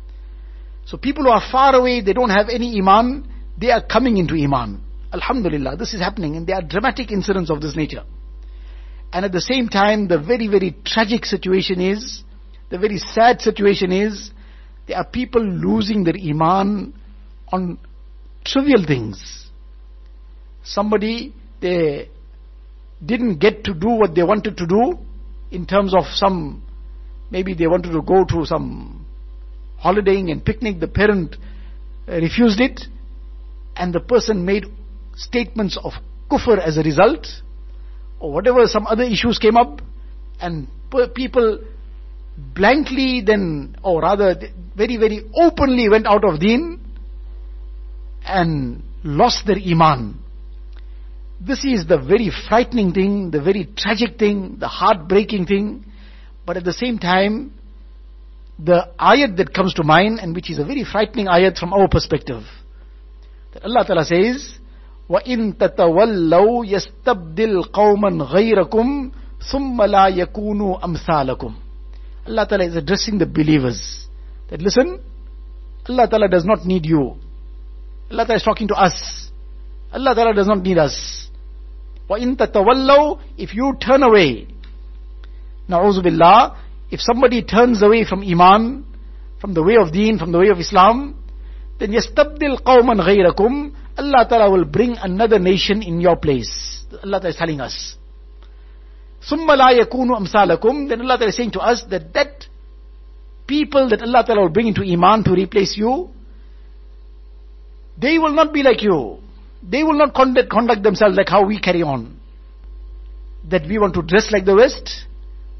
So 0.86 0.96
people 0.98 1.24
who 1.24 1.30
are 1.30 1.42
far 1.50 1.74
away, 1.74 2.00
they 2.00 2.12
don't 2.12 2.30
have 2.30 2.48
any 2.48 2.78
iman, 2.78 3.28
they 3.56 3.70
are 3.70 3.82
coming 3.82 4.18
into 4.18 4.34
iman. 4.34 4.82
Alhamdulillah, 5.12 5.76
this 5.76 5.94
is 5.94 6.00
happening 6.00 6.36
and 6.36 6.46
there 6.46 6.56
are 6.56 6.62
dramatic 6.62 7.10
incidents 7.10 7.50
of 7.50 7.60
this 7.60 7.76
nature. 7.76 8.02
And 9.14 9.24
at 9.24 9.30
the 9.30 9.40
same 9.40 9.68
time, 9.68 10.08
the 10.08 10.18
very, 10.18 10.48
very 10.48 10.74
tragic 10.84 11.24
situation 11.24 11.80
is, 11.80 12.24
the 12.68 12.78
very 12.78 12.98
sad 12.98 13.40
situation 13.40 13.92
is, 13.92 14.32
there 14.88 14.96
are 14.96 15.04
people 15.04 15.40
losing 15.40 16.02
their 16.02 16.16
iman 16.16 16.92
on 17.52 17.78
trivial 18.44 18.84
things. 18.84 19.46
Somebody, 20.64 21.32
they 21.60 22.08
didn't 23.06 23.38
get 23.38 23.62
to 23.64 23.72
do 23.74 23.90
what 23.90 24.16
they 24.16 24.24
wanted 24.24 24.56
to 24.56 24.66
do 24.66 24.98
in 25.52 25.64
terms 25.64 25.94
of 25.94 26.06
some, 26.06 26.64
maybe 27.30 27.54
they 27.54 27.68
wanted 27.68 27.92
to 27.92 28.02
go 28.02 28.24
to 28.24 28.44
some 28.44 29.06
holidaying 29.78 30.32
and 30.32 30.44
picnic, 30.44 30.80
the 30.80 30.88
parent 30.88 31.36
uh, 32.08 32.14
refused 32.14 32.58
it, 32.58 32.80
and 33.76 33.94
the 33.94 34.00
person 34.00 34.44
made 34.44 34.64
statements 35.14 35.78
of 35.84 35.92
kufr 36.28 36.58
as 36.58 36.78
a 36.78 36.82
result, 36.82 37.28
or 38.24 38.32
whatever 38.32 38.66
some 38.66 38.86
other 38.86 39.02
issues 39.02 39.38
came 39.38 39.56
up, 39.58 39.82
and 40.40 40.66
people 41.14 41.58
blankly 42.54 43.22
then, 43.24 43.76
or 43.82 44.00
rather 44.00 44.34
very, 44.74 44.96
very 44.96 45.20
openly 45.36 45.90
went 45.90 46.06
out 46.06 46.24
of 46.24 46.40
deen 46.40 46.80
and 48.24 48.82
lost 49.04 49.46
their 49.46 49.58
iman. 49.58 50.18
This 51.38 51.66
is 51.66 51.86
the 51.86 51.98
very 51.98 52.30
frightening 52.48 52.94
thing, 52.94 53.30
the 53.30 53.42
very 53.42 53.68
tragic 53.76 54.18
thing, 54.18 54.56
the 54.58 54.68
heartbreaking 54.68 55.44
thing, 55.44 55.84
but 56.46 56.56
at 56.56 56.64
the 56.64 56.72
same 56.72 56.98
time, 56.98 57.52
the 58.58 58.88
ayat 58.98 59.36
that 59.36 59.52
comes 59.52 59.74
to 59.74 59.84
mind 59.84 60.18
and 60.18 60.34
which 60.34 60.50
is 60.50 60.58
a 60.58 60.64
very 60.64 60.84
frightening 60.90 61.26
ayat 61.26 61.58
from 61.58 61.74
our 61.74 61.88
perspective. 61.88 62.42
That 63.52 63.64
Allah 63.64 63.84
Ta'ala 63.86 64.04
says, 64.06 64.58
وَإِن 65.08 65.58
تَتَوَلَّوْا 65.58 66.66
يَسْتَبْدِلْ 66.66 67.62
قَوْمًا 67.62 68.24
غَيْرَكُمْ 68.24 69.10
ثُمَّ 69.52 69.82
لَا 69.82 70.08
يَكُونُوا 70.08 70.84
أَمْثَالَكُمْ 70.84 71.52
Allah 72.26 72.46
Ta'ala 72.48 72.64
is 72.64 72.76
addressing 72.76 73.18
the 73.18 73.26
believers. 73.26 74.06
That 74.48 74.62
listen, 74.62 74.98
Allah 75.88 76.08
Ta'ala 76.08 76.28
does 76.28 76.46
not 76.46 76.64
need 76.64 76.86
you. 76.86 77.16
Allah 78.10 78.24
Ta'ala 78.24 78.36
is 78.36 78.42
talking 78.42 78.68
to 78.68 78.74
us. 78.74 79.28
Allah 79.92 80.14
Ta'ala 80.14 80.32
does 80.32 80.46
not 80.46 80.62
need 80.62 80.78
us. 80.78 81.28
وَإِن 82.08 82.36
تَتَوَلَّوْا 82.36 83.20
If 83.36 83.54
you 83.54 83.76
turn 83.78 84.02
away, 84.02 84.46
na'uzu 85.68 86.02
billah, 86.02 86.56
if 86.90 87.00
somebody 87.00 87.42
turns 87.42 87.82
away 87.82 88.04
from 88.04 88.22
Iman, 88.22 88.84
from 89.40 89.52
the 89.52 89.62
way 89.62 89.76
of 89.76 89.92
deen, 89.92 90.18
from 90.18 90.32
the 90.32 90.38
way 90.38 90.48
of 90.48 90.58
Islam, 90.58 91.14
then 91.78 91.92
يَسْتَبْدِلْ 91.92 92.62
قَوْمًا 92.64 93.04
غَيْرَكُمْ 93.04 93.72
Allah 93.97 94.25
Ta'ala 94.27 94.49
will 94.51 94.65
bring 94.65 94.97
another 94.97 95.39
nation 95.39 95.81
in 95.81 95.99
your 95.99 96.15
place. 96.15 96.83
Allah 97.03 97.19
Ta'ala 97.19 97.29
is 97.29 97.35
telling 97.35 97.61
us. 97.61 97.95
ثُمَّ 99.29 99.45
لَا 99.47 99.71
يَكُونُ 99.83 100.09
أَمْثَالَكُمْ 100.17 100.89
Then 100.89 101.01
Allah 101.01 101.17
Ta'ala 101.17 101.29
is 101.29 101.35
saying 101.35 101.51
to 101.51 101.59
us 101.59 101.83
that 101.89 102.13
that 102.13 102.45
people 103.47 103.89
that 103.89 104.01
Allah 104.01 104.23
Ta'ala 104.25 104.41
will 104.41 104.49
bring 104.49 104.67
into 104.67 104.81
Iman 104.83 105.23
to 105.25 105.31
replace 105.31 105.75
you, 105.77 106.09
they 107.99 108.17
will 108.17 108.33
not 108.33 108.53
be 108.53 108.63
like 108.63 108.81
you. 108.81 109.17
They 109.67 109.83
will 109.83 109.97
not 109.97 110.13
conduct, 110.15 110.49
conduct 110.49 110.83
themselves 110.83 111.17
like 111.17 111.27
how 111.27 111.45
we 111.45 111.59
carry 111.59 111.81
on. 111.83 112.17
That 113.49 113.67
we 113.67 113.77
want 113.77 113.93
to 113.95 114.01
dress 114.01 114.31
like 114.31 114.45
the 114.45 114.55
West, 114.55 114.89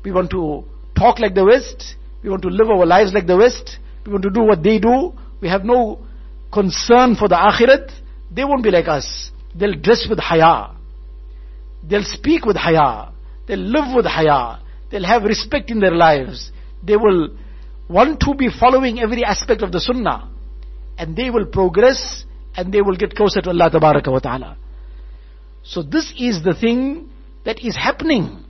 we 0.03 0.11
want 0.11 0.29
to 0.31 0.63
talk 0.97 1.19
like 1.19 1.33
the 1.35 1.43
West, 1.43 1.95
we 2.23 2.29
want 2.29 2.41
to 2.43 2.49
live 2.49 2.69
our 2.69 2.85
lives 2.85 3.13
like 3.13 3.27
the 3.27 3.35
West, 3.37 3.77
we 4.05 4.11
want 4.11 4.23
to 4.23 4.29
do 4.29 4.41
what 4.43 4.63
they 4.63 4.79
do, 4.79 5.13
we 5.41 5.49
have 5.49 5.65
no 5.65 5.99
concern 6.51 7.15
for 7.15 7.27
the 7.27 7.35
Akhirat, 7.35 7.91
they 8.34 8.44
won't 8.44 8.62
be 8.62 8.70
like 8.70 8.88
us. 8.88 9.30
They'll 9.54 9.80
dress 9.80 10.06
with 10.08 10.18
haya. 10.18 10.74
They'll 11.88 12.04
speak 12.04 12.44
with 12.44 12.56
haya. 12.56 13.12
They'll 13.46 13.58
live 13.58 13.94
with 13.94 14.06
haya. 14.06 14.60
They'll 14.90 15.04
have 15.04 15.22
respect 15.22 15.70
in 15.70 15.80
their 15.80 15.94
lives. 15.94 16.50
They 16.82 16.96
will 16.96 17.36
want 17.88 18.20
to 18.20 18.34
be 18.34 18.48
following 18.48 18.98
every 19.00 19.24
aspect 19.24 19.62
of 19.62 19.70
the 19.70 19.80
sunnah. 19.80 20.30
And 20.98 21.16
they 21.16 21.30
will 21.30 21.46
progress 21.46 22.24
and 22.56 22.72
they 22.72 22.82
will 22.82 22.96
get 22.96 23.14
closer 23.14 23.40
to 23.42 23.50
Allah 23.50 23.70
ta'ala. 23.70 24.56
So 25.62 25.82
this 25.82 26.12
is 26.18 26.42
the 26.42 26.54
thing 26.54 27.10
that 27.44 27.64
is 27.64 27.76
happening. 27.76 28.44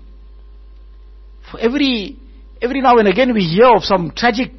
For 1.50 1.60
every, 1.60 2.18
every 2.60 2.80
now 2.80 2.98
and 2.98 3.08
again 3.08 3.32
we 3.34 3.44
hear 3.44 3.74
of 3.74 3.84
some 3.84 4.12
tragic 4.14 4.52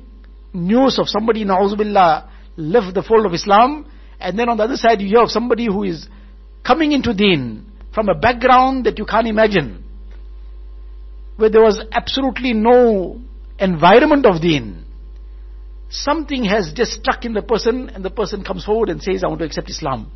news 0.54 0.98
of 1.00 1.08
somebody, 1.10 1.46
na'uzubillah, 1.46 2.30
left 2.58 2.94
the 2.94 3.04
fold 3.04 3.26
of 3.26 3.34
Islam, 3.34 3.86
and 4.20 4.38
then 4.38 4.50
on 4.50 4.58
the 4.58 4.64
other 4.64 4.78
side 4.78 5.02
you 5.02 5.08
hear 5.08 5.22
of 5.22 5.32
somebody 5.32 5.66
who 5.66 5.84
is 5.84 6.08
coming 6.64 6.92
into 6.92 7.14
deen 7.14 7.66
from 7.94 8.10
a 8.10 8.16
background 8.16 8.86
that 8.86 8.98
you 8.98 9.06
can't 9.06 9.28
imagine, 9.28 9.84
where 11.38 11.50
there 11.50 11.62
was 11.62 11.84
absolutely 11.92 12.54
no 12.54 13.22
environment 13.60 14.26
of 14.26 14.42
deen. 14.42 14.86
Something 15.90 16.44
has 16.46 16.74
just 16.74 16.94
struck 16.94 17.24
in 17.26 17.34
the 17.34 17.42
person 17.42 17.90
and 17.90 18.04
the 18.04 18.10
person 18.10 18.44
comes 18.44 18.66
forward 18.66 18.90
and 18.90 19.02
says, 19.02 19.24
I 19.24 19.28
want 19.28 19.40
to 19.40 19.46
accept 19.46 19.70
Islam. 19.70 20.12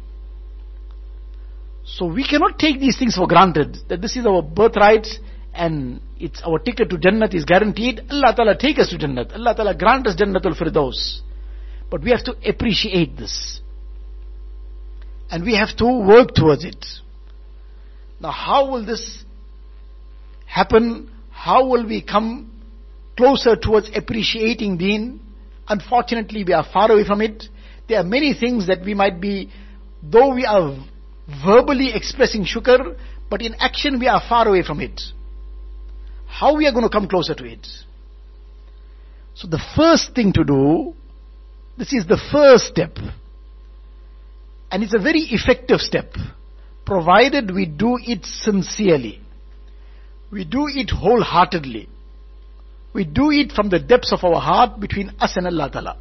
So 1.86 2.06
we 2.06 2.28
cannot 2.28 2.60
take 2.60 2.80
these 2.80 2.98
things 2.98 3.16
for 3.16 3.28
granted, 3.28 3.78
that 3.88 4.02
this 4.02 4.16
is 4.18 4.26
our 4.26 4.42
birthright 4.42 5.08
and 5.54 6.02
it's 6.20 6.42
our 6.44 6.60
ticket 6.60 6.90
to 6.90 6.98
Jannat 6.98 7.34
is 7.34 7.46
guaranteed. 7.46 8.02
Allah 8.10 8.34
Ta'ala 8.36 8.58
take 8.58 8.78
us 8.78 8.90
to 8.90 8.98
Jannat. 8.98 9.34
Allah 9.34 9.56
Ta'ala 9.56 9.76
grant 9.76 10.06
us 10.08 10.16
Jannatul 10.16 10.58
Firdaus. 10.58 11.22
But 11.90 12.04
we 12.04 12.12
have 12.12 12.24
to 12.26 12.36
appreciate 12.48 13.18
this. 13.18 13.62
And 15.32 15.44
we 15.44 15.56
have 15.56 15.76
to 15.78 15.86
work 15.86 16.34
towards 16.34 16.66
it. 16.66 16.86
Now 18.20 18.32
how 18.32 18.72
will 18.72 18.86
this 18.86 19.24
happen? 20.46 21.12
How 21.32 21.68
will 21.68 21.86
we 21.86 22.02
come 22.02 22.52
closer 23.16 23.56
towards 23.56 23.90
appreciating 23.96 24.78
deen? 24.78 25.22
Unfortunately, 25.68 26.44
we 26.44 26.54
are 26.54 26.66
far 26.74 26.92
away 26.92 27.06
from 27.06 27.22
it. 27.22 27.44
There 27.88 28.00
are 28.00 28.04
many 28.04 28.34
things 28.34 28.68
that 28.68 28.84
we 28.84 28.94
might 28.94 29.22
be, 29.22 29.50
though 30.04 30.34
we 30.34 30.46
are 30.46 30.76
verbally 31.46 31.92
expressing 31.94 32.44
shukr, 32.44 32.98
but 33.30 33.42
in 33.42 33.54
action 33.56 34.00
we 34.00 34.08
are 34.08 34.22
far 34.28 34.48
away 34.48 34.64
from 34.64 34.80
it. 34.80 35.00
How 36.28 36.58
we 36.58 36.68
are 36.68 36.72
going 36.72 36.84
to 36.84 36.90
come 36.90 37.08
closer 37.08 37.36
to 37.36 37.46
it? 37.46 37.68
So 39.36 39.48
the 39.48 39.62
first 39.76 40.16
thing 40.16 40.34
to 40.34 40.44
do, 40.44 40.94
this 41.78 41.94
is 41.94 42.06
the 42.06 42.20
first 42.32 42.66
step. 42.66 42.98
And 44.72 44.84
it's 44.84 44.94
a 44.94 45.00
very 45.00 45.22
effective 45.22 45.80
step, 45.80 46.14
provided 46.86 47.52
we 47.52 47.66
do 47.66 47.98
it 48.02 48.26
sincerely. 48.26 49.22
We 50.32 50.46
do 50.46 50.68
it 50.68 50.92
wholeheartedly. 50.92 51.90
We 52.94 53.04
do 53.04 53.32
it 53.32 53.52
from 53.52 53.70
the 53.70 53.80
depths 53.80 54.12
of 54.12 54.24
our 54.24 54.40
heart 54.40 54.80
between 54.80 55.12
us 55.20 55.36
and 55.38 55.48
Allah 55.48 55.70
Ta'ala. 55.72 55.98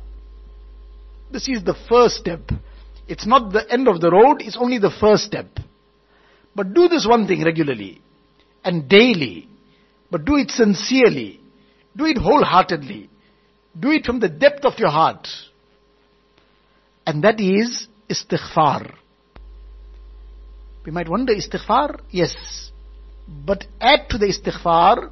This 1.31 1.49
is 1.49 1.65
the 1.65 1.77
first 1.89 2.17
step. 2.17 2.41
It's 3.07 3.27
not 3.27 3.53
the 3.53 3.71
end 3.71 3.89
of 3.89 4.01
the 4.01 4.11
road, 4.11 4.41
it's 4.41 4.57
only 4.59 4.79
the 4.79 4.91
first 4.91 5.25
step. 5.25 5.47
But 6.55 6.75
do 6.75 6.89
this 6.89 7.07
one 7.07 7.27
thing 7.27 7.45
regularly 7.45 8.03
and 8.65 8.89
daily. 8.89 9.49
But 10.11 10.25
do 10.25 10.37
it 10.37 10.51
sincerely. 10.51 11.41
Do 11.97 12.05
it 12.07 12.19
wholeheartedly. 12.19 13.09
Do 13.79 13.91
it 13.91 14.05
from 14.05 14.21
the 14.21 14.29
depth 14.29 14.65
of 14.65 14.79
your 14.79 14.91
heart. 14.91 15.29
And 17.07 17.25
that 17.25 17.41
is 17.41 17.87
istighfar. 18.09 18.95
We 20.85 20.93
might 20.93 21.09
wonder, 21.09 21.35
istighfar? 21.35 22.01
Yes. 22.11 22.35
But 23.27 23.67
add 23.81 24.09
to 24.11 24.19
the 24.19 24.27
istighfar 24.27 25.11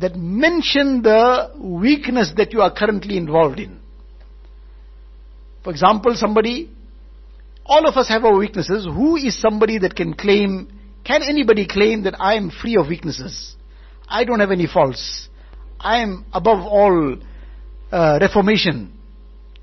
that 0.00 0.16
mention 0.16 1.02
the 1.02 1.52
weakness 1.58 2.32
that 2.36 2.52
you 2.52 2.62
are 2.62 2.72
currently 2.72 3.16
involved 3.16 3.58
in. 3.58 3.78
For 5.62 5.70
example, 5.70 6.14
somebody, 6.14 6.70
all 7.64 7.86
of 7.86 7.96
us 7.96 8.08
have 8.08 8.24
our 8.24 8.36
weaknesses. 8.36 8.84
Who 8.84 9.16
is 9.16 9.38
somebody 9.38 9.78
that 9.78 9.94
can 9.94 10.14
claim, 10.14 10.80
can 11.04 11.22
anybody 11.22 11.66
claim 11.66 12.04
that 12.04 12.14
I 12.18 12.34
am 12.34 12.50
free 12.50 12.76
of 12.76 12.88
weaknesses? 12.88 13.54
I 14.08 14.24
don't 14.24 14.40
have 14.40 14.50
any 14.50 14.66
faults. 14.66 15.28
I 15.78 15.98
am 16.00 16.24
above 16.32 16.66
all 16.66 17.16
uh, 17.90 18.18
reformation. 18.20 18.92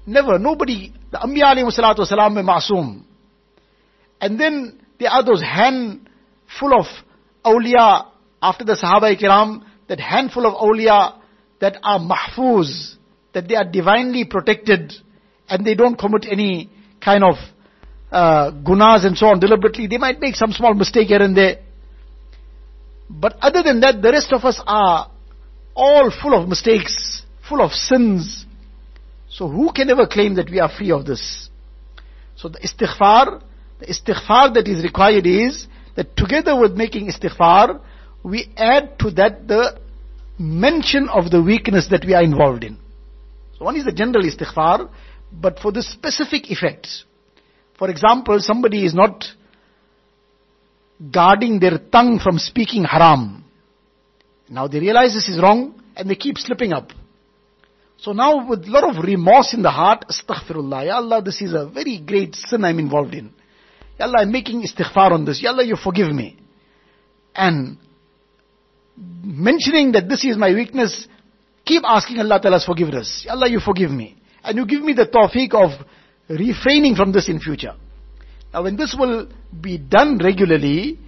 Never, 0.10 0.39
nobody, 0.39 0.91
the 1.12 1.19
Anbiya 1.19 1.54
alayhi 1.54 1.72
salatu 1.72 2.00
wasalam 2.00 2.34
ma'soom. 2.43 3.04
And 4.19 4.39
then 4.39 4.80
there 5.00 5.12
are 5.12 5.24
those 5.24 5.41
handful 5.41 6.80
of 6.80 6.88
awliya 7.45 8.08
after 8.41 8.63
the 8.63 8.74
Sahaba 8.74 9.15
kiram, 9.22 9.63
that 9.88 10.00
handful 10.00 10.48
of 10.48 10.56
awliya 10.56 11.19
that 11.62 11.78
are 11.84 12.00
mahfuz, 12.00 12.95
that 13.34 13.48
they 13.48 13.56
are 13.56 13.69
divinely 13.69 14.26
protected 14.26 14.93
and 15.48 15.63
they 15.63 15.76
don't 15.76 15.98
commit 15.98 16.26
any 16.28 16.72
kind 17.00 17.24
of 17.24 17.36
uh, 18.12 18.52
gunas 18.52 19.06
and 19.06 19.15
so 19.15 19.28
on 19.28 19.39
deliberately. 19.39 19.86
They 19.86 20.00
might 20.00 20.19
make 20.19 20.34
some 20.34 20.52
small 20.54 20.74
mistake 20.74 21.10
here 21.10 21.22
and 21.22 21.38
there. 21.38 21.60
But 23.08 23.36
other 23.41 23.62
than 23.62 23.82
that, 23.82 24.02
the 24.02 24.12
rest 24.12 24.34
of 24.34 24.43
us 24.43 24.60
are 24.65 25.12
all 25.76 26.12
full 26.12 26.34
of 26.34 26.50
mistakes, 26.50 27.22
full 27.48 27.62
of 27.62 27.72
sins. 27.74 28.48
So 29.39 29.47
who 29.47 29.71
can 29.71 29.89
ever 29.89 30.06
claim 30.06 30.36
that 30.36 30.49
we 30.52 30.60
are 30.60 30.67
free 30.67 30.91
of 30.91 31.06
this? 31.06 31.49
So 32.36 32.49
the 32.49 32.60
istighfar, 32.60 33.41
the 33.80 33.86
istighfar 33.86 34.54
that 34.54 34.67
is 34.67 34.84
required 34.84 35.25
is 35.25 35.65
that 35.95 36.17
together 36.17 36.60
with 36.60 36.73
making 36.73 37.08
istighfar, 37.08 37.80
we 38.21 38.52
add 38.58 38.99
to 38.99 39.12
that 39.12 39.47
the 39.47 39.80
mention 40.38 41.08
of 41.08 41.32
the 41.32 41.41
weakness 41.41 41.88
that 41.89 42.04
we 42.06 42.13
are 42.15 42.21
involved 42.21 42.65
in. 42.65 42.78
So 43.58 43.63
one 43.63 43.78
is 43.78 43.86
the 43.86 43.93
general 43.93 44.25
istighfar, 44.25 44.89
but 45.32 45.60
for 45.60 45.71
the 45.71 45.84
specific 45.84 46.52
effects. 46.52 47.06
For 47.78 47.89
example, 47.89 48.41
somebody 48.41 48.84
is 48.86 48.93
not 48.93 49.23
guarding 51.13 51.62
their 51.62 51.78
tongue 51.78 52.19
from 52.19 52.39
speaking 52.39 52.84
haram. 52.84 53.45
Now 54.49 54.67
they 54.67 54.82
realize 54.82 55.13
this 55.13 55.30
is 55.30 55.41
wrong 55.41 55.82
and 55.95 56.10
they 56.10 56.15
keep 56.15 56.38
slipping 56.38 56.73
up. 56.73 56.91
So 58.01 58.13
now 58.13 58.47
with 58.47 58.65
a 58.65 58.71
lot 58.71 58.95
of 58.95 59.03
remorse 59.03 59.53
in 59.53 59.62
the 59.62 59.71
heart, 59.71 60.05
astaghfirullah, 60.07 60.85
Ya 60.85 60.95
Allah, 60.95 61.21
this 61.21 61.41
is 61.41 61.53
a 61.53 61.65
very 61.67 61.99
great 61.99 62.33
sin 62.33 62.63
I'm 62.63 62.79
involved 62.79 63.13
in. 63.13 63.33
Ya 63.99 64.05
Allah, 64.05 64.19
I'm 64.19 64.31
making 64.31 64.63
istighfar 64.63 65.12
on 65.12 65.25
this. 65.25 65.41
Ya 65.43 65.51
Allah, 65.51 65.65
you 65.65 65.75
forgive 65.75 66.09
me. 66.09 66.38
And 67.35 67.77
mentioning 68.97 69.91
that 69.93 70.07
this 70.07 70.23
is 70.23 70.38
my 70.38 70.53
weakness, 70.53 71.07
keep 71.65 71.83
asking 71.85 72.19
Allah 72.19 72.39
Ta'ala's 72.41 72.65
forgiveness. 72.65 73.25
Allah, 73.29 73.49
you 73.49 73.59
forgive 73.59 73.91
me. 73.91 74.15
And 74.43 74.57
you 74.57 74.65
give 74.65 74.81
me 74.81 74.93
the 74.93 75.05
tawfiq 75.05 75.53
of 75.53 75.85
refraining 76.29 76.95
from 76.95 77.12
this 77.12 77.27
in 77.27 77.41
future. 77.41 77.75
Now 78.53 78.63
when 78.63 78.77
this 78.77 78.95
will 78.97 79.27
be 79.59 79.77
done 79.77 80.19
regularly, 80.23 80.99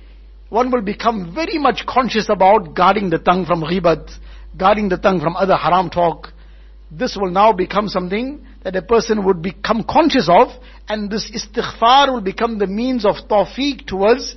one 0.49 0.71
will 0.71 0.81
become 0.81 1.33
very 1.33 1.57
much 1.57 1.85
conscious 1.87 2.27
about 2.29 2.75
guarding 2.75 3.09
the 3.09 3.17
tongue 3.17 3.45
from 3.45 3.61
ghibat, 3.61 4.11
guarding 4.57 4.89
the 4.89 4.97
tongue 4.97 5.21
from 5.21 5.37
other 5.37 5.55
haram 5.55 5.89
talk. 5.89 6.30
This 6.91 7.15
will 7.15 7.31
now 7.31 7.53
become 7.53 7.87
something 7.87 8.45
that 8.63 8.75
a 8.75 8.81
person 8.81 9.23
would 9.25 9.41
become 9.41 9.85
conscious 9.89 10.27
of, 10.29 10.49
and 10.89 11.09
this 11.09 11.31
istighfar 11.31 12.11
will 12.11 12.21
become 12.21 12.57
the 12.59 12.67
means 12.67 13.05
of 13.05 13.15
tawfiq 13.29 13.87
towards, 13.87 14.35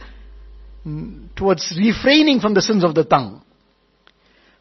mm, 0.87 1.35
towards 1.35 1.77
refraining 1.77 2.39
from 2.39 2.55
the 2.55 2.63
sins 2.63 2.85
of 2.85 2.95
the 2.95 3.05
tongue. 3.05 3.43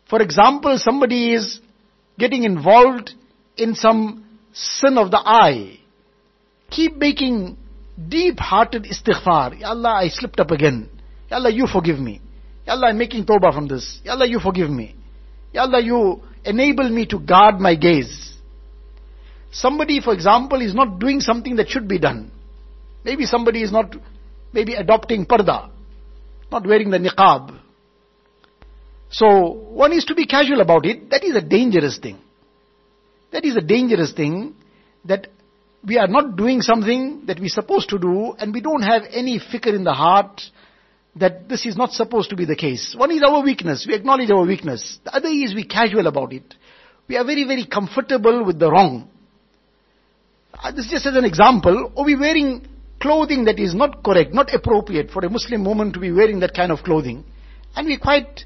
For 0.10 0.22
example, 0.22 0.78
somebody 0.80 1.34
is 1.34 1.60
getting 2.18 2.44
involved 2.44 3.12
in 3.58 3.76
some 3.76 4.26
sin 4.54 4.98
of 4.98 5.12
the 5.12 5.20
eye. 5.20 5.80
Keep 6.72 6.98
making 6.98 7.58
deep-hearted 8.10 8.86
istighfar. 8.86 9.60
Ya 9.60 9.70
Allah, 9.70 10.02
I 10.02 10.10
slipped 10.10 10.40
up 10.40 10.50
again. 10.50 10.90
Ya 11.30 11.38
Allah, 11.38 11.52
you 11.52 11.68
forgive 11.68 12.00
me. 12.00 12.22
Ya 12.66 12.74
Allah, 12.74 12.88
I'm 12.88 12.98
making 12.98 13.26
tawbah 13.26 13.54
from 13.54 13.68
this. 13.68 14.02
Ya 14.04 14.14
Allah, 14.14 14.26
you 14.26 14.40
forgive 14.40 14.70
me. 14.70 14.96
Ya 15.54 15.62
Allah, 15.62 15.80
you 15.80 16.22
enable 16.46 16.90
me 16.90 17.06
to 17.08 17.20
guard 17.20 17.60
my 17.60 17.76
gaze. 17.76 18.36
Somebody, 19.52 20.02
for 20.02 20.14
example, 20.14 20.62
is 20.62 20.74
not 20.74 21.00
doing 21.00 21.20
something 21.20 21.58
that 21.58 21.70
should 21.70 21.88
be 21.88 22.00
done. 22.00 22.32
Maybe 23.04 23.26
somebody 23.26 23.62
is 23.62 23.72
not, 23.72 23.96
maybe 24.52 24.74
adopting 24.74 25.26
parda, 25.26 25.70
not 26.52 26.66
wearing 26.66 26.90
the 26.90 26.98
niqab. 26.98 27.60
So, 29.10 29.50
one 29.50 29.94
is 29.94 30.06
to 30.06 30.16
be 30.16 30.26
casual 30.26 30.62
about 30.62 30.86
it. 30.86 31.10
That 31.12 31.24
is 31.24 31.36
a 31.36 31.42
dangerous 31.42 32.00
thing. 32.00 32.20
That 33.32 33.46
is 33.46 33.56
a 33.56 33.62
dangerous 33.62 34.12
thing 34.12 34.56
that 35.06 35.28
we 35.86 35.98
are 35.98 36.08
not 36.08 36.36
doing 36.36 36.62
something 36.62 37.24
that 37.26 37.40
we're 37.40 37.50
supposed 37.50 37.90
to 37.90 38.00
do 38.00 38.34
and 38.40 38.54
we 38.54 38.62
don't 38.62 38.82
have 38.82 39.04
any 39.12 39.40
fikr 39.40 39.74
in 39.76 39.84
the 39.84 39.94
heart 39.94 40.42
that 41.16 41.48
this 41.48 41.66
is 41.66 41.78
not 41.78 41.92
supposed 41.92 42.30
to 42.32 42.36
be 42.36 42.46
the 42.46 42.56
case. 42.56 42.96
One 42.98 43.12
is 43.12 43.22
our 43.24 43.44
weakness. 43.44 43.86
We 43.88 43.94
acknowledge 43.94 44.32
our 44.32 44.46
weakness. 44.46 45.00
The 45.04 45.16
other 45.16 45.30
is 45.30 45.54
we 45.54 45.66
casual 45.66 46.08
about 46.08 46.34
it. 46.34 46.56
We 47.08 47.18
are 47.18 47.26
very, 47.26 47.44
very 47.44 47.66
comfortable 47.66 48.46
with 48.46 48.60
the 48.60 48.72
wrong. 48.72 49.10
Uh, 50.54 50.72
this 50.72 50.86
is 50.86 50.92
just 50.92 51.06
as 51.06 51.16
an 51.16 51.26
example. 51.26 51.92
Are 51.96 52.06
we 52.06 52.16
wearing 52.16 52.68
clothing 53.04 53.44
that 53.44 53.60
is 53.60 53.76
not 53.76 54.02
correct, 54.02 54.34
not 54.34 54.54
appropriate 54.54 55.12
for 55.12 55.26
a 55.26 55.30
Muslim 55.30 55.66
woman 55.66 55.92
to 55.92 56.00
be 56.00 56.10
wearing 56.10 56.40
that 56.40 56.54
kind 56.54 56.72
of 56.72 56.80
clothing. 56.80 57.26
And 57.76 57.86
we're 57.86 58.00
quite 58.00 58.46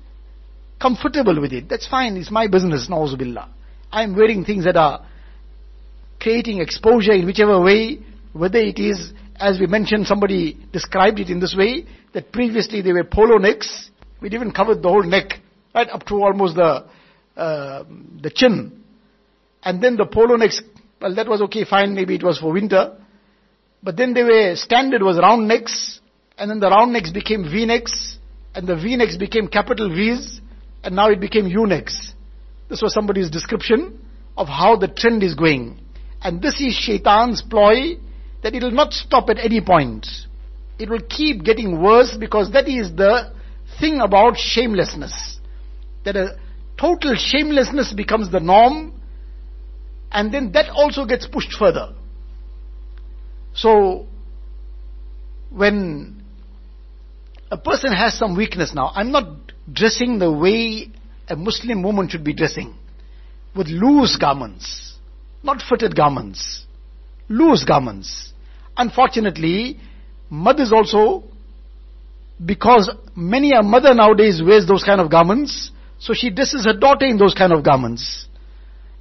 comfortable 0.82 1.40
with 1.40 1.54
it. 1.54 1.70
That's 1.70 1.88
fine. 1.88 2.18
It's 2.18 2.32
my 2.32 2.48
business, 2.48 2.88
na'uzubillah. 2.90 3.48
I'm 3.92 4.16
wearing 4.16 4.44
things 4.46 4.66
that 4.66 4.76
are 4.76 5.06
creating 6.20 6.60
exposure 6.60 7.12
in 7.12 7.28
whichever 7.28 7.62
way, 7.62 8.00
whether 8.34 8.58
it 8.58 8.80
is, 8.80 9.14
as 9.40 9.60
we 9.60 9.68
mentioned, 9.68 10.08
somebody 10.08 10.58
described 10.72 11.20
it 11.20 11.30
in 11.30 11.40
this 11.40 11.56
way, 11.58 11.86
that 12.14 12.32
previously 12.32 12.82
they 12.82 12.92
were 12.92 13.04
polo 13.04 13.38
necks. 13.38 13.90
We'd 14.22 14.34
even 14.34 14.52
covered 14.52 14.82
the 14.82 14.90
whole 14.90 15.04
neck, 15.04 15.40
right 15.76 15.88
up 15.90 16.06
to 16.08 16.16
almost 16.16 16.56
the, 16.56 16.86
uh, 17.36 17.84
the 18.22 18.32
chin. 18.34 18.84
And 19.64 19.82
then 19.82 19.96
the 19.96 20.06
polo 20.06 20.36
necks, 20.36 20.62
well 21.00 21.14
that 21.16 21.28
was 21.28 21.42
okay, 21.44 21.66
fine, 21.66 21.94
maybe 21.94 22.16
it 22.16 22.24
was 22.24 22.40
for 22.40 22.52
winter. 22.52 22.98
But 23.84 23.96
then 23.96 24.14
they 24.14 24.24
were, 24.24 24.56
standard 24.56 25.04
was 25.04 25.18
round 25.18 25.48
necks, 25.48 26.00
and 26.38 26.50
then 26.50 26.60
the 26.60 26.70
round 26.70 26.94
necks 26.94 27.12
became 27.12 27.44
V-necks, 27.44 28.18
and 28.56 28.68
the 28.68 28.76
V-necks 28.76 29.18
became 29.18 29.48
capital 29.48 29.90
V's, 29.90 30.42
and 30.84 30.96
now 30.96 31.10
it 31.10 31.20
became 31.20 31.48
U-necks. 31.48 32.14
This 32.70 32.82
was 32.82 32.94
somebody's 32.94 33.30
description 33.30 34.00
of 34.36 34.48
how 34.48 34.76
the 34.76 34.88
trend 34.88 35.24
is 35.24 35.36
going. 35.36 35.80
And 36.22 36.42
this 36.42 36.60
is 36.60 36.74
shaitan's 36.74 37.42
ploy 37.42 37.98
that 38.48 38.56
it 38.56 38.64
will 38.64 38.72
not 38.72 38.94
stop 38.94 39.30
at 39.30 39.40
any 39.40 39.60
point. 39.60 40.08
It 40.80 40.90
will 40.90 41.02
keep 41.02 41.44
getting 41.44 41.82
worse 41.82 42.16
because 42.18 42.54
that 42.54 42.70
is 42.70 42.96
the 42.96 43.34
thing 43.78 44.00
about 44.00 44.38
shamelessness. 44.38 45.38
That 46.06 46.16
a 46.16 46.40
total 46.80 47.16
shamelessness 47.18 47.92
becomes 47.92 48.32
the 48.32 48.40
norm 48.40 48.94
and 50.14 50.34
then 50.34 50.54
that 50.54 50.70
also 50.70 51.04
gets 51.04 51.28
pushed 51.28 51.52
further. 51.60 51.94
So, 53.54 54.06
when 55.50 56.24
a 57.52 57.58
person 57.58 57.92
has 57.92 58.18
some 58.18 58.38
weakness 58.38 58.74
now, 58.74 58.94
I'm 58.96 59.12
not 59.12 59.28
dressing 59.70 60.20
the 60.20 60.32
way 60.32 60.88
a 61.28 61.36
Muslim 61.36 61.84
woman 61.84 62.08
should 62.08 62.24
be 62.24 62.34
dressing 62.34 62.76
with 63.54 63.68
loose 63.68 64.16
garments, 64.16 64.96
not 65.44 65.62
fitted 65.62 65.98
garments, 65.98 66.66
loose 67.28 67.66
garments. 67.66 68.32
Unfortunately, 68.78 69.80
mothers 70.30 70.72
also, 70.72 71.24
because 72.44 72.90
many 73.16 73.52
a 73.52 73.64
mother 73.64 73.94
nowadays 73.94 74.42
wears 74.46 74.68
those 74.68 74.84
kind 74.84 75.02
of 75.02 75.10
garments, 75.10 75.72
so 76.00 76.14
she 76.14 76.30
dresses 76.30 76.66
her 76.66 76.78
daughter 76.78 77.06
in 77.06 77.18
those 77.18 77.34
kind 77.34 77.52
of 77.52 77.64
garments. 77.64 78.28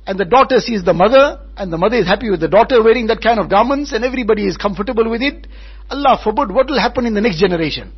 And 0.06 0.18
the 0.18 0.24
daughter 0.24 0.60
sees 0.60 0.84
the 0.84 0.94
mother, 0.94 1.40
and 1.56 1.72
the 1.72 1.76
mother 1.76 1.96
is 1.96 2.06
happy 2.06 2.30
with 2.30 2.40
the 2.40 2.48
daughter 2.48 2.82
wearing 2.82 3.08
that 3.08 3.20
kind 3.20 3.38
of 3.38 3.50
garments, 3.50 3.92
and 3.92 4.04
everybody 4.04 4.46
is 4.46 4.56
comfortable 4.56 5.10
with 5.10 5.20
it. 5.20 5.46
Allah 5.90 6.18
forbid, 6.22 6.50
what 6.54 6.68
will 6.68 6.80
happen 6.80 7.06
in 7.06 7.14
the 7.14 7.20
next 7.20 7.38
generation? 7.38 7.92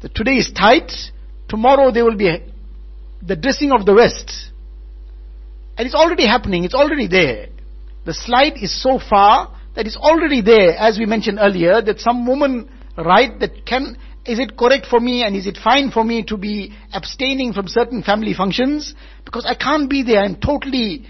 The 0.00 0.08
today 0.08 0.36
is 0.36 0.52
tight, 0.52 0.92
tomorrow 1.48 1.90
there 1.90 2.04
will 2.04 2.16
be 2.16 2.38
the 3.22 3.36
dressing 3.36 3.72
of 3.72 3.84
the 3.84 3.94
West. 3.94 4.50
And 5.76 5.86
it's 5.86 5.94
already 5.94 6.26
happening, 6.26 6.64
it's 6.64 6.74
already 6.74 7.08
there. 7.08 7.48
The 8.06 8.14
slide 8.14 8.54
is 8.60 8.82
so 8.82 8.98
far 8.98 9.58
that 9.74 9.86
it's 9.86 9.96
already 9.96 10.40
there, 10.40 10.76
as 10.76 10.98
we 10.98 11.06
mentioned 11.06 11.38
earlier, 11.40 11.82
that 11.82 12.00
some 12.00 12.26
woman 12.26 12.68
write 12.96 13.40
that 13.40 13.66
can, 13.66 13.96
is 14.24 14.38
it 14.38 14.56
correct 14.56 14.86
for 14.86 15.00
me 15.00 15.24
and 15.24 15.34
is 15.34 15.46
it 15.46 15.58
fine 15.62 15.90
for 15.90 16.04
me 16.04 16.22
to 16.24 16.36
be 16.36 16.72
abstaining 16.92 17.52
from 17.52 17.66
certain 17.66 18.02
family 18.02 18.34
functions? 18.34 18.94
Because 19.24 19.44
I 19.46 19.54
can't 19.54 19.90
be 19.90 20.02
there, 20.02 20.20
I'm 20.20 20.36
totally 20.36 21.06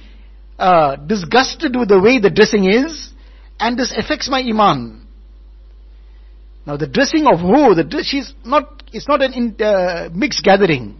uh, 0.59 0.97
disgusted 0.97 1.77
with 1.77 1.89
the 1.89 2.01
way 2.01 2.21
the 2.21 2.31
dressing 2.31 2.65
is, 2.65 3.11
and 3.59 3.79
this 3.79 3.93
affects 3.97 4.29
my 4.31 4.41
iman. 4.41 5.07
Now 6.67 6.77
the 6.77 6.87
dressing 6.87 7.27
of 7.27 7.41
who? 7.41 7.75
The 7.75 7.85
dress, 7.85 8.07
she's 8.07 8.33
not, 8.45 8.83
it's 8.93 9.07
not 9.07 9.21
in, 9.21 9.61
uh, 9.61 10.09
mixed 10.15 10.43
gathering. 10.43 10.97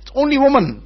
It's 0.00 0.10
only 0.14 0.38
woman. 0.38 0.82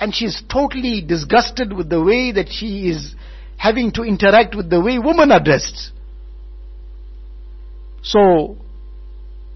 And 0.00 0.12
she's 0.12 0.42
totally 0.52 1.02
disgusted 1.06 1.72
with 1.72 1.88
the 1.88 2.02
way 2.02 2.32
that 2.32 2.48
she 2.50 2.88
is 2.88 3.14
having 3.56 3.92
to 3.92 4.02
interact 4.02 4.54
with 4.54 4.70
the 4.70 4.80
way 4.80 4.98
women 4.98 5.32
are 5.32 5.42
dressed. 5.42 5.90
So, 8.02 8.58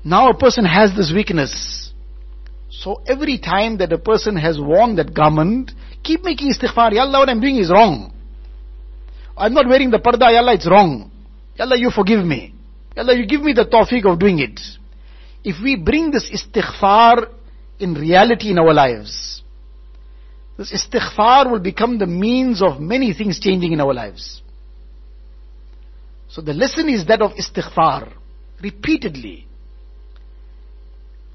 now 0.05 0.31
a 0.31 0.37
person 0.37 0.65
has 0.65 0.95
this 0.97 1.13
weakness. 1.15 1.93
So 2.71 3.03
every 3.07 3.39
time 3.39 3.79
that 3.79 3.93
a 3.93 3.99
person 3.99 4.37
has 4.37 4.59
worn 4.59 4.97
that 4.97 5.13
garment, 5.13 5.73
keep 6.03 6.23
making 6.25 6.53
istighfar. 6.53 6.93
Ya 6.93 7.03
Allah, 7.03 7.21
what 7.21 7.29
I'm 7.29 7.41
doing 7.41 7.57
is 7.57 7.71
wrong. 7.71 8.13
I'm 9.37 9.55
not 9.55 9.67
wearing 9.69 9.91
the 9.91 9.99
parda, 9.99 10.33
Ya 10.33 10.39
Allah, 10.39 10.55
it's 10.55 10.67
wrong. 10.67 11.11
Ya 11.57 11.65
Allah, 11.65 11.77
you 11.77 11.91
forgive 11.91 12.25
me. 12.25 12.55
Ya 12.97 13.03
Allah, 13.03 13.17
you 13.17 13.27
give 13.27 13.43
me 13.43 13.53
the 13.53 13.65
tawfiq 13.65 14.05
of 14.11 14.19
doing 14.19 14.39
it. 14.39 14.61
If 15.45 15.63
we 15.63 15.77
bring 15.77 16.11
this 16.11 16.31
istighfar 16.31 17.29
in 17.79 17.95
reality 17.95 18.51
in 18.51 18.59
our 18.59 18.73
lives, 18.75 19.38
this 20.59 20.73
istighfar 20.73 21.51
will 21.51 21.61
become 21.61 21.99
the 21.99 22.07
means 22.07 22.61
of 22.61 22.81
many 22.81 23.15
things 23.15 23.39
changing 23.39 23.73
in 23.73 23.81
our 23.81 23.95
lives. 23.95 24.43
So 26.29 26.43
the 26.43 26.53
lesson 26.53 26.89
is 26.89 27.07
that 27.07 27.23
of 27.23 27.33
istighfar, 27.33 28.13
repeatedly. 28.61 29.47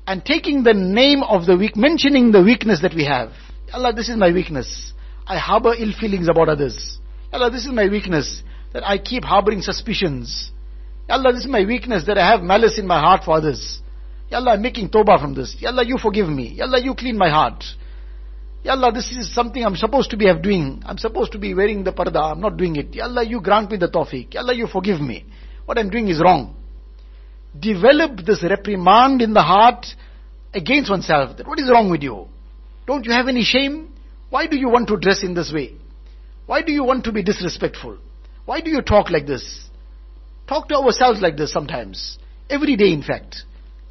And 0.06 0.24
taking 0.26 0.64
the 0.64 0.74
name 0.74 1.24
of 1.24 1.46
the 1.46 1.56
weak, 1.56 1.78
mentioning 1.78 2.34
the 2.34 2.44
weakness 2.44 2.82
that 2.82 2.94
we 2.94 3.06
have. 3.06 3.32
Allah, 3.74 3.94
this 3.94 4.10
is 4.10 4.18
my 4.18 4.32
weakness. 4.32 4.92
I 5.26 5.38
harbor 5.38 5.74
ill 5.74 5.94
feelings 5.98 6.28
about 6.28 6.50
others. 6.50 7.00
Allah, 7.32 7.50
this 7.50 7.66
is 7.66 7.72
my 7.72 7.88
weakness, 7.88 8.44
that 8.74 8.86
I 8.86 8.98
keep 8.98 9.24
harboring 9.24 9.62
suspicions. 9.62 10.52
Allah, 11.10 11.32
this 11.32 11.46
is 11.46 11.50
my 11.50 11.64
weakness, 11.64 12.06
that 12.08 12.18
I 12.18 12.30
have 12.30 12.42
malice 12.42 12.78
in 12.78 12.86
my 12.86 13.00
heart 13.00 13.24
for 13.24 13.36
others. 13.38 13.80
Allah, 14.34 14.52
I'm 14.52 14.62
making 14.62 14.90
tawbah 14.90 15.22
from 15.22 15.34
this. 15.34 15.56
Allah, 15.66 15.86
you 15.86 15.98
forgive 15.98 16.28
me. 16.28 16.60
Allah, 16.60 16.82
you 16.82 16.94
clean 16.94 17.18
my 17.18 17.30
heart. 17.30 17.64
Ya 18.63 18.73
Allah, 18.73 18.93
this 18.93 19.12
is 19.12 19.34
something 19.34 19.63
I'm 19.63 19.76
supposed 19.76 20.10
to 20.12 20.17
be 20.17 20.26
have 20.28 20.41
doing. 20.41 20.82
I'm 20.86 20.97
supposed 20.97 21.34
to 21.34 21.38
be 21.38 21.54
wearing 21.54 21.84
the 21.84 21.91
parda. 21.91 22.32
I'm 22.32 22.39
not 22.39 22.56
doing 22.56 22.78
it. 22.78 22.95
Ya 22.95 23.06
Allah, 23.06 23.23
you 23.23 23.41
grant 23.41 23.69
me 23.69 23.78
the 23.78 23.89
tawfiq. 23.89 24.34
Ya 24.34 24.41
Allah, 24.41 24.54
you 24.56 24.67
forgive 24.67 25.02
me. 25.02 25.26
What 25.65 25.78
I'm 25.78 25.89
doing 25.89 26.08
is 26.08 26.21
wrong. 26.21 26.56
Develop 27.60 28.26
this 28.26 28.41
reprimand 28.41 29.21
in 29.21 29.34
the 29.34 29.41
heart 29.41 29.86
against 30.54 30.89
oneself. 30.89 31.38
That 31.38 31.47
what 31.47 31.60
is 31.60 31.69
wrong 31.69 31.91
with 31.91 32.04
you? 32.04 32.28
Don't 32.88 33.06
you 33.06 33.12
have 33.12 33.28
any 33.28 33.43
shame? 33.43 33.93
Why 34.30 34.47
do 34.47 34.56
you 34.56 34.69
want 34.69 34.88
to 34.88 34.97
dress 34.97 35.23
in 35.23 35.34
this 35.34 35.52
way? 35.54 35.76
Why 36.45 36.62
do 36.62 36.71
you 36.71 36.84
want 36.84 37.04
to 37.06 37.12
be 37.12 37.21
disrespectful? 37.21 37.97
Why 38.45 38.62
do 38.62 38.69
you 38.69 38.82
talk 38.82 39.10
like 39.10 39.28
this? 39.28 39.67
Talk 40.47 40.69
to 40.69 40.76
ourselves 40.76 41.21
like 41.21 41.38
this 41.38 41.52
sometimes. 41.52 42.17
Every 42.49 42.76
day, 42.76 42.91
in 42.91 43.04
fact. 43.04 43.43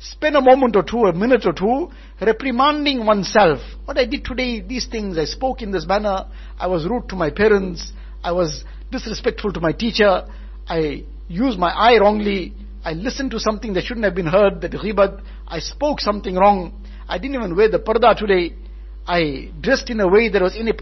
Spend 0.03 0.37
a 0.37 0.41
moment 0.41 0.75
or 0.75 0.83
two, 0.83 1.05
a 1.05 1.13
minute 1.13 1.47
or 1.47 1.53
two, 1.53 1.89
reprimanding 2.21 3.07
oneself. 3.07 3.61
What 3.85 3.99
I 3.99 4.05
did 4.05 4.25
today, 4.25 4.61
these 4.61 4.87
things, 4.89 5.17
I 5.17 5.27
spoke 5.27 5.63
in 5.63 5.71
this 5.71 5.87
manner, 5.87 6.27
I 6.59 6.67
was 6.67 6.85
rude 6.89 7.09
to 7.11 7.15
my 7.15 7.31
parents, 7.31 7.93
I 8.23 8.33
was 8.33 8.65
disrespectful 8.91 9.53
to 9.53 9.61
my 9.61 9.71
teacher, 9.71 10.27
I 10.67 11.05
used 11.29 11.57
my 11.57 11.71
eye 11.71 11.99
wrongly, 12.01 12.53
I 12.85 12.95
listened 12.95 13.31
to 13.31 13.39
something 13.39 13.75
that 13.75 13.85
shouldn't 13.85 14.05
have 14.05 14.17
been 14.17 14.27
heard, 14.27 14.61
that 14.63 14.73
ghibat, 14.73 15.23
I 15.47 15.61
spoke 15.61 16.01
something 16.01 16.35
wrong, 16.35 16.85
I 17.09 17.19
didn't 17.19 17.37
even 17.37 17.55
wear 17.55 17.71
the 17.71 17.79
parda 17.79 18.17
today, 18.17 18.57
I 19.07 19.53
dressed 19.61 19.89
in 19.89 20.01
a 20.01 20.09
way 20.09 20.29
that 20.31 20.43
was 20.43 20.57
in 20.57 20.67
a, 20.67 20.73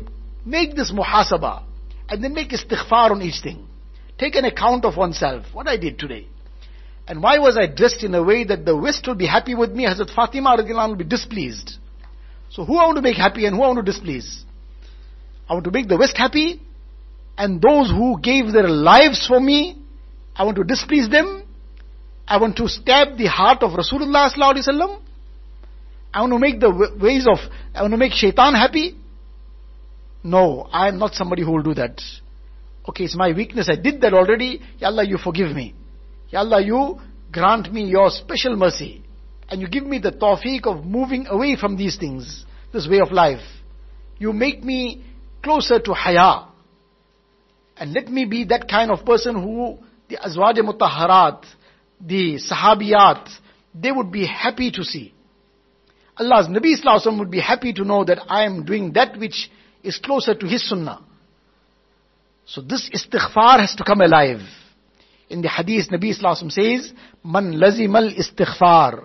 make 0.47 0.75
this 0.75 0.93
muhasaba, 0.93 1.63
and 2.09 2.25
then 2.25 2.33
make 2.33 2.53
istighfar 2.53 3.11
on 3.11 3.21
each 3.21 3.43
thing. 3.43 3.69
Take 4.17 4.35
an 4.37 4.47
account 4.47 4.87
of 4.87 4.97
oneself, 4.97 5.45
what 5.53 5.69
I 5.69 5.77
did 5.77 5.99
today. 5.99 6.27
And 7.11 7.23
why 7.23 7.39
was 7.39 7.59
I 7.59 7.67
dressed 7.67 8.05
in 8.05 8.15
a 8.15 8.23
way 8.23 8.45
that 8.45 8.65
the 8.65 8.77
West 8.77 9.07
will 9.07 9.17
be 9.17 9.27
happy 9.27 9.55
with 9.55 9.73
me? 9.73 9.85
Hazrat 9.85 10.15
Fatima 10.15 10.57
will 10.57 10.97
be 10.97 11.05
displeased. 11.05 11.73
So 12.51 12.65
who 12.65 12.79
I 12.79 12.87
want 12.87 12.97
to 12.97 13.03
make 13.03 13.17
happy 13.17 13.45
and 13.47 13.57
who 13.57 13.63
I 13.63 13.67
want 13.67 13.85
to 13.85 13.93
displease? 13.93 14.45
I 15.49 15.55
want 15.55 15.65
to 15.65 15.71
make 15.73 15.89
the 15.89 15.99
West 15.99 16.17
happy 16.17 16.63
and 17.37 17.61
those 17.61 17.91
who 17.91 18.21
gave 18.21 18.53
their 18.53 18.69
lives 18.69 19.27
for 19.27 19.41
me 19.41 19.81
I 20.41 20.45
want 20.45 20.57
to 20.57 20.65
displease 20.65 21.11
them. 21.11 21.43
I 22.27 22.39
want 22.39 22.57
to 22.57 22.69
stab 22.69 23.19
the 23.19 23.27
heart 23.27 23.63
of 23.63 23.73
Rasulullah 23.73 24.33
sallallahu. 24.33 25.03
I 26.15 26.21
want 26.23 26.33
to 26.33 26.39
make 26.39 26.61
the 26.61 26.71
ways 26.99 27.27
of, 27.27 27.39
I 27.75 27.83
want 27.83 27.93
to 27.93 27.99
make 27.99 28.13
shaitan 28.13 28.55
happy. 28.55 28.97
No, 30.23 30.69
I 30.73 30.89
am 30.89 30.99
not 30.99 31.13
somebody 31.13 31.43
who 31.43 31.53
will 31.53 31.63
do 31.63 31.75
that. 31.75 32.01
Okay, 32.89 33.05
it's 33.05 33.17
my 33.17 33.33
weakness. 33.33 33.69
I 33.71 33.77
did 33.77 34.01
that 34.01 34.15
already. 34.15 34.63
Ya 34.79 34.89
Allah, 34.89 35.05
you 35.05 35.19
forgive 35.19 35.55
me. 35.55 35.75
Ya 36.31 36.41
Allah, 36.41 36.63
you 36.63 37.01
grant 37.33 37.73
me 37.73 37.85
your 37.85 38.11
special 38.11 38.57
mercy. 38.57 39.03
And 39.49 39.61
you 39.61 39.69
give 39.69 39.85
me 39.85 39.99
the 39.99 40.13
tawfiq 40.13 40.65
of 40.65 40.85
moving 40.85 41.27
away 41.27 41.57
from 41.57 41.77
these 41.77 41.97
things, 41.97 42.45
this 42.73 42.89
way 42.89 43.01
of 43.01 43.11
life. 43.11 43.43
You 44.19 44.33
make 44.33 44.63
me 44.63 45.05
closer 45.43 45.81
to 45.81 45.93
haya. 45.93 46.47
And 47.77 47.93
let 47.93 48.09
me 48.09 48.27
be 48.27 48.45
that 48.45 48.69
kind 48.69 48.91
of 48.91 49.05
person 49.05 49.35
who 49.35 49.79
the 50.09 50.17
Azwaj 50.17 50.59
Mutahharat, 50.59 51.45
the 52.01 52.39
Sahabiyat, 52.39 53.29
they 53.75 53.91
would 53.91 54.13
be 54.13 54.27
happy 54.27 54.71
to 54.71 54.85
see. 54.85 55.15
Allah's 56.17 56.49
Nabi 56.49 56.75
Wasallam 56.85 57.19
would 57.19 57.31
be 57.31 57.41
happy 57.41 57.73
to 57.73 57.85
know 57.85 58.05
that 58.05 58.19
I 58.29 58.45
am 58.45 58.65
doing 58.65 58.93
that 58.93 59.19
which 59.19 59.51
is 59.83 59.99
closer 59.99 60.35
to 60.35 60.47
His 60.47 60.69
Sunnah. 60.69 61.03
So 62.45 62.61
this 62.61 62.91
istighfar 62.91 63.61
has 63.61 63.75
to 63.77 63.85
come 63.85 64.01
alive. 64.01 64.41
In 65.30 65.42
the 65.42 65.50
hadith, 65.50 65.90
Nabi 65.90 66.14
Wasallam 66.16 66.52
says, 66.52 66.94
Man 67.24 67.54
lazimal 67.54 68.16
istighfar. 68.16 69.04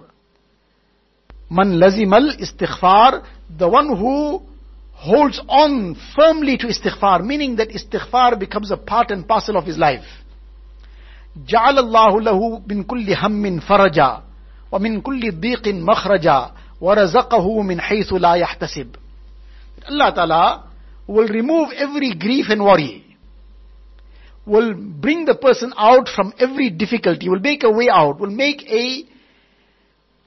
Man 1.48 1.72
lazimal 1.80 2.38
istighfar, 2.38 3.24
the 3.58 3.68
one 3.68 3.96
who 3.96 4.42
holds 4.92 5.40
on 5.48 5.96
firmly 6.14 6.58
to 6.58 6.66
istighfar, 6.66 7.24
meaning 7.24 7.56
that 7.56 7.70
istighfar 7.70 8.38
becomes 8.38 8.70
a 8.70 8.76
part 8.76 9.10
and 9.10 9.26
parcel 9.26 9.56
of 9.56 9.64
his 9.64 9.78
life. 9.78 10.04
جعل 11.46 11.78
الله 11.78 12.20
له 12.20 12.62
من 12.66 12.82
كل 12.84 13.14
هم 13.14 13.60
فرجا 13.60 14.22
ومن 14.72 15.00
كل 15.00 15.40
ضيق 15.40 15.68
مخرجا 15.68 16.50
ورزقه 16.80 17.62
من 17.62 17.80
حيث 17.80 18.12
لا 18.12 18.34
يحتسب 18.34 18.96
Allah 19.86 20.12
Ta'ala 20.14 20.64
will 21.06 21.28
remove 21.28 21.70
every 21.72 22.14
grief 22.14 22.46
and 22.50 22.62
worry 22.62 23.03
will 24.45 24.73
bring 24.73 25.25
the 25.25 25.35
person 25.35 25.73
out 25.75 26.07
from 26.07 26.33
every 26.39 26.69
difficulty 26.69 27.29
will 27.29 27.39
make 27.39 27.63
a 27.63 27.71
way 27.71 27.89
out 27.89 28.19
will 28.19 28.29
make 28.29 28.63
a 28.69 29.03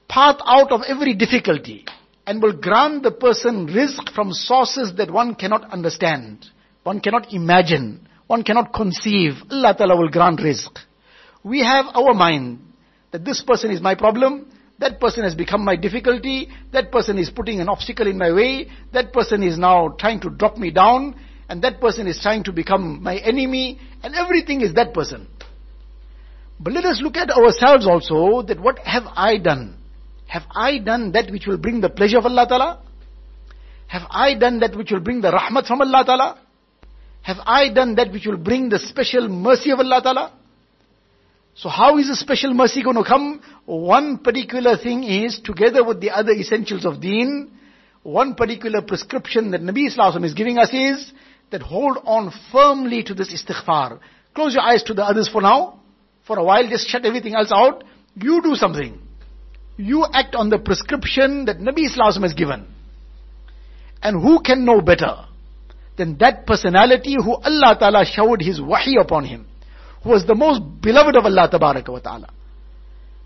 path 0.09 0.37
out 0.45 0.71
of 0.71 0.81
every 0.87 1.13
difficulty 1.13 1.85
and 2.29 2.43
will 2.43 2.53
grant 2.53 3.01
the 3.01 3.11
person 3.11 3.67
rizq 3.67 4.13
from 4.13 4.31
sources 4.31 4.93
that 4.97 5.09
one 5.09 5.33
cannot 5.33 5.71
understand, 5.71 6.45
one 6.83 6.99
cannot 6.99 7.33
imagine, 7.33 8.07
one 8.27 8.43
cannot 8.43 8.71
conceive. 8.71 9.33
Allah 9.49 9.73
Ta'ala 9.75 9.97
will 9.97 10.09
grant 10.09 10.39
rizq. 10.39 10.77
We 11.43 11.63
have 11.63 11.85
our 11.95 12.13
mind 12.13 12.59
that 13.11 13.25
this 13.25 13.41
person 13.41 13.71
is 13.71 13.81
my 13.81 13.95
problem, 13.95 14.51
that 14.77 14.99
person 14.99 15.23
has 15.23 15.33
become 15.33 15.65
my 15.65 15.75
difficulty, 15.75 16.49
that 16.71 16.91
person 16.91 17.17
is 17.17 17.31
putting 17.31 17.61
an 17.61 17.67
obstacle 17.67 18.05
in 18.05 18.19
my 18.19 18.31
way, 18.31 18.69
that 18.93 19.11
person 19.11 19.41
is 19.41 19.57
now 19.57 19.95
trying 19.99 20.19
to 20.19 20.29
drop 20.29 20.55
me 20.55 20.69
down, 20.69 21.15
and 21.49 21.63
that 21.63 21.81
person 21.81 22.07
is 22.07 22.19
trying 22.21 22.43
to 22.43 22.53
become 22.53 23.01
my 23.01 23.17
enemy, 23.17 23.79
and 24.03 24.13
everything 24.15 24.61
is 24.61 24.75
that 24.75 24.93
person. 24.93 25.27
But 26.59 26.73
let 26.73 26.85
us 26.85 27.01
look 27.01 27.17
at 27.17 27.31
ourselves 27.31 27.87
also 27.87 28.43
that 28.43 28.59
what 28.59 28.79
have 28.79 29.03
I 29.15 29.37
done? 29.37 29.77
Have 30.27 30.43
I 30.51 30.77
done 30.77 31.11
that 31.13 31.31
which 31.31 31.47
will 31.47 31.57
bring 31.57 31.81
the 31.81 31.89
pleasure 31.89 32.19
of 32.19 32.25
Allah 32.25 32.45
Ta'ala? 32.47 32.81
Have 33.87 34.03
I 34.11 34.35
done 34.35 34.59
that 34.59 34.75
which 34.75 34.91
will 34.91 34.99
bring 34.99 35.21
the 35.21 35.31
rahmat 35.31 35.65
from 35.65 35.81
Allah 35.81 36.05
Ta'ala? 36.05 36.39
Have 37.23 37.37
I 37.45 37.73
done 37.73 37.95
that 37.95 38.11
which 38.11 38.27
will 38.27 38.37
bring 38.37 38.69
the 38.69 38.77
special 38.77 39.27
mercy 39.27 39.71
of 39.71 39.79
Allah 39.79 40.01
Ta'ala? 40.03 40.33
So 41.55 41.67
how 41.67 41.97
is 41.97 42.07
the 42.07 42.15
special 42.15 42.53
mercy 42.53 42.83
going 42.83 42.95
to 42.95 43.03
come? 43.03 43.41
One 43.65 44.19
particular 44.19 44.77
thing 44.77 45.03
is, 45.03 45.39
together 45.43 45.83
with 45.83 45.99
the 45.99 46.11
other 46.11 46.31
essentials 46.31 46.85
of 46.85 47.01
deen, 47.01 47.51
one 48.03 48.35
particular 48.35 48.81
prescription 48.81 49.51
that 49.51 49.61
Nabi 49.61 49.87
Islam 49.87 50.23
is 50.23 50.33
giving 50.33 50.57
us 50.57 50.69
is, 50.71 51.11
that 51.51 51.61
hold 51.61 51.97
on 52.05 52.31
firmly 52.51 53.03
to 53.03 53.13
this 53.13 53.33
istighfar. 53.33 53.99
Close 54.33 54.53
your 54.53 54.63
eyes 54.63 54.83
to 54.83 54.93
the 54.93 55.03
others 55.03 55.27
for 55.27 55.41
now. 55.41 55.79
For 56.25 56.37
a 56.37 56.43
while, 56.43 56.67
just 56.69 56.87
shut 56.87 57.05
everything 57.05 57.35
else 57.35 57.51
out. 57.51 57.83
You 58.15 58.41
do 58.41 58.55
something 58.55 58.99
you 59.79 60.05
act 60.13 60.35
on 60.35 60.49
the 60.49 60.59
prescription 60.59 61.45
that 61.45 61.57
Nabi 61.57 61.85
Islam 61.85 62.21
has 62.23 62.33
given. 62.33 62.67
And 64.03 64.21
who 64.21 64.41
can 64.41 64.65
know 64.65 64.81
better 64.81 65.25
than 65.97 66.17
that 66.17 66.45
personality 66.45 67.15
who 67.17 67.35
Allah 67.35 67.77
Ta'ala 67.79 68.05
showered 68.05 68.41
His 68.41 68.61
wahi 68.61 68.97
upon 68.99 69.25
him, 69.25 69.47
who 70.03 70.09
was 70.09 70.25
the 70.25 70.35
most 70.35 70.61
beloved 70.81 71.15
of 71.15 71.25
Allah 71.25 71.49
Ta'ala. 71.49 72.29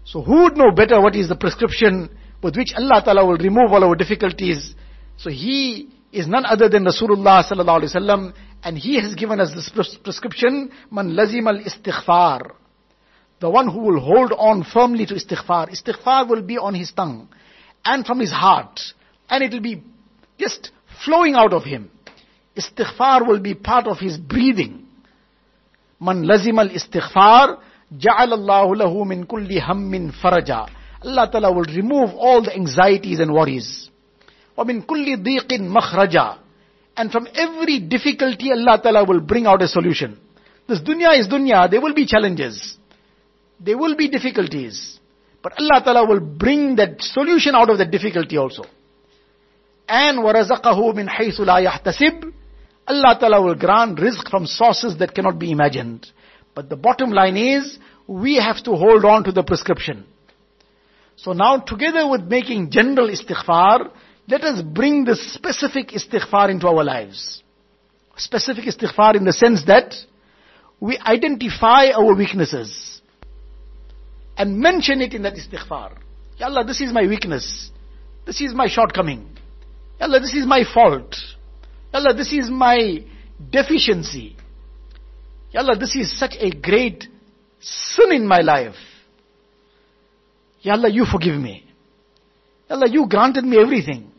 So 0.05 0.21
who 0.21 0.43
would 0.43 0.57
know 0.57 0.71
better 0.71 1.01
what 1.01 1.15
is 1.15 1.27
the 1.27 1.35
prescription 1.35 2.09
with 2.41 2.55
which 2.55 2.73
Allah 2.75 3.01
Ta'ala 3.03 3.25
will 3.25 3.37
remove 3.37 3.71
all 3.71 3.83
our 3.83 3.95
difficulties? 3.95 4.75
So 5.17 5.31
He 5.31 5.89
is 6.13 6.27
none 6.27 6.45
other 6.45 6.69
than 6.69 6.85
Rasulullah 6.85 7.43
Sallallahu 7.43 7.81
Alaihi 7.81 7.95
Wasallam 7.95 8.33
and 8.63 8.77
He 8.77 9.01
has 9.01 9.15
given 9.15 9.39
us 9.39 9.51
this 9.53 9.69
prescription, 9.97 10.71
man 10.91 11.09
lazim 11.09 11.47
al 11.47 11.59
istighfar 11.63 12.51
the 13.43 13.49
one 13.49 13.67
who 13.67 13.79
will 13.79 13.99
hold 13.99 14.31
on 14.31 14.63
firmly 14.63 15.05
to 15.05 15.15
istighfar. 15.15 15.69
Istighfar 15.69 16.29
will 16.29 16.43
be 16.43 16.57
on 16.57 16.73
his 16.73 16.93
tongue 16.93 17.27
and 17.83 18.05
from 18.05 18.21
his 18.21 18.31
heart 18.31 18.79
and 19.29 19.43
it 19.43 19.51
will 19.51 19.59
be 19.59 19.83
just 20.39 20.71
flowing 21.03 21.35
out 21.35 21.51
of 21.51 21.65
him. 21.65 21.91
Istighfar 22.55 23.27
will 23.27 23.41
be 23.41 23.53
part 23.53 23.85
of 23.85 23.99
his 23.99 24.17
breathing. 24.17 24.87
Man 25.99 26.23
lazim 26.23 26.57
al 26.57 26.69
istighfar 26.69 27.59
ja'al 27.97 28.31
Allah 28.31 28.85
lahu 28.85 29.05
min 29.05 29.25
kulli 29.25 29.59
hammin 29.59 30.13
faraja. 30.13 30.69
Allah 31.03 31.29
Ta'ala 31.29 31.51
will 31.51 31.65
remove 31.65 32.11
all 32.15 32.43
the 32.43 32.55
anxieties 32.55 33.19
and 33.19 33.33
worries. 33.33 33.89
وَمِن 34.56 34.82
كُلِّ 34.86 35.22
ضِيقٍ 35.22 35.60
مَخْرَجًا 35.60 36.38
And 36.96 37.12
from 37.12 37.28
every 37.34 37.78
difficulty 37.78 38.50
Allah 38.50 38.80
Ta'ala 38.82 39.04
will 39.04 39.20
bring 39.20 39.46
out 39.46 39.62
a 39.62 39.68
solution. 39.68 40.18
This 40.66 40.80
dunya 40.80 41.18
is 41.18 41.28
dunya, 41.28 41.70
there 41.70 41.80
will 41.80 41.94
be 41.94 42.06
challenges. 42.06 42.76
There 43.60 43.78
will 43.78 43.96
be 43.96 44.08
difficulties. 44.08 44.98
But 45.42 45.52
Allah 45.60 45.82
Ta'ala 45.84 46.06
will 46.08 46.20
bring 46.20 46.76
that 46.76 47.00
solution 47.00 47.54
out 47.54 47.70
of 47.70 47.78
that 47.78 47.90
difficulty 47.90 48.36
also. 48.36 48.64
And 49.88 50.18
وَرَزَقَهُ 50.18 50.94
مِنْ 50.94 51.08
حَيْثُ 51.08 51.40
لَا 51.40 51.64
يَحْتَسِبْ 51.64 52.32
Allah 52.88 53.16
Ta'ala 53.20 53.42
will 53.42 53.54
grant 53.54 53.98
rizq 53.98 54.30
from 54.30 54.46
sources 54.46 54.96
that 54.98 55.14
cannot 55.14 55.38
be 55.38 55.52
imagined. 55.52 56.06
But 56.54 56.68
the 56.70 56.76
bottom 56.76 57.10
line 57.10 57.36
is, 57.36 57.78
we 58.06 58.36
have 58.36 58.62
to 58.64 58.72
hold 58.72 59.04
on 59.04 59.24
to 59.24 59.32
the 59.32 59.42
prescription. 59.42 60.06
So 61.16 61.32
now 61.32 61.58
together 61.58 62.08
with 62.08 62.22
making 62.22 62.70
general 62.70 63.08
istighfar, 63.08 63.90
let 64.27 64.43
us 64.43 64.61
bring 64.61 65.03
the 65.03 65.15
specific 65.15 65.89
istighfar 65.89 66.49
into 66.49 66.67
our 66.67 66.83
lives. 66.83 67.43
Specific 68.15 68.65
istighfar 68.65 69.15
in 69.15 69.25
the 69.25 69.33
sense 69.33 69.65
that 69.65 69.93
we 70.79 70.97
identify 70.97 71.87
our 71.89 72.15
weaknesses 72.15 73.01
and 74.37 74.59
mention 74.59 75.01
it 75.01 75.13
in 75.13 75.23
that 75.23 75.33
istighfar. 75.33 75.97
Ya 76.37 76.47
Allah, 76.47 76.63
this 76.63 76.81
is 76.81 76.93
my 76.93 77.05
weakness. 77.05 77.69
This 78.25 78.41
is 78.41 78.53
my 78.53 78.67
shortcoming. 78.67 79.27
Ya 79.99 80.07
Allah, 80.07 80.19
this 80.19 80.33
is 80.33 80.45
my 80.45 80.63
fault. 80.63 81.15
Ya 81.93 81.99
Allah, 81.99 82.13
this 82.13 82.31
is 82.31 82.49
my 82.49 83.03
deficiency. 83.51 84.35
Ya 85.51 85.61
Allah, 85.61 85.77
this 85.77 85.95
is 85.95 86.17
such 86.17 86.35
a 86.39 86.49
great 86.49 87.07
sin 87.59 88.11
in 88.11 88.25
my 88.25 88.39
life. 88.39 88.75
Ya 90.61 90.73
Allah, 90.73 90.89
you 90.89 91.05
forgive 91.05 91.35
me. 91.35 91.65
Ya 92.69 92.77
Allah, 92.77 92.89
you 92.89 93.07
granted 93.07 93.43
me 93.43 93.59
everything. 93.59 94.12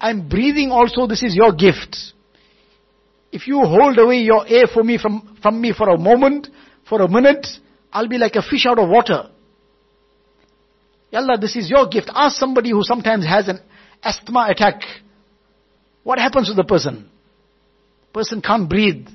I'm 0.00 0.28
breathing 0.28 0.70
also, 0.70 1.06
this 1.06 1.22
is 1.22 1.34
your 1.34 1.52
gift. 1.52 1.96
If 3.32 3.46
you 3.46 3.60
hold 3.60 3.98
away 3.98 4.18
your 4.18 4.46
air 4.46 4.66
for 4.72 4.82
me 4.82 4.98
from, 4.98 5.38
from 5.42 5.60
me 5.60 5.72
for 5.76 5.88
a 5.90 5.98
moment, 5.98 6.48
for 6.88 7.02
a 7.02 7.08
minute, 7.08 7.46
I'll 7.92 8.08
be 8.08 8.18
like 8.18 8.36
a 8.36 8.42
fish 8.42 8.66
out 8.66 8.78
of 8.78 8.88
water. 8.88 9.28
Allah, 11.12 11.38
this 11.38 11.56
is 11.56 11.70
your 11.70 11.88
gift. 11.88 12.10
Ask 12.14 12.36
somebody 12.36 12.70
who 12.70 12.82
sometimes 12.82 13.26
has 13.26 13.48
an 13.48 13.60
asthma 14.02 14.48
attack. 14.50 14.82
What 16.04 16.18
happens 16.18 16.48
to 16.48 16.54
the 16.54 16.64
person? 16.64 17.08
Person 18.12 18.40
can't 18.40 18.68
breathe. 18.68 19.08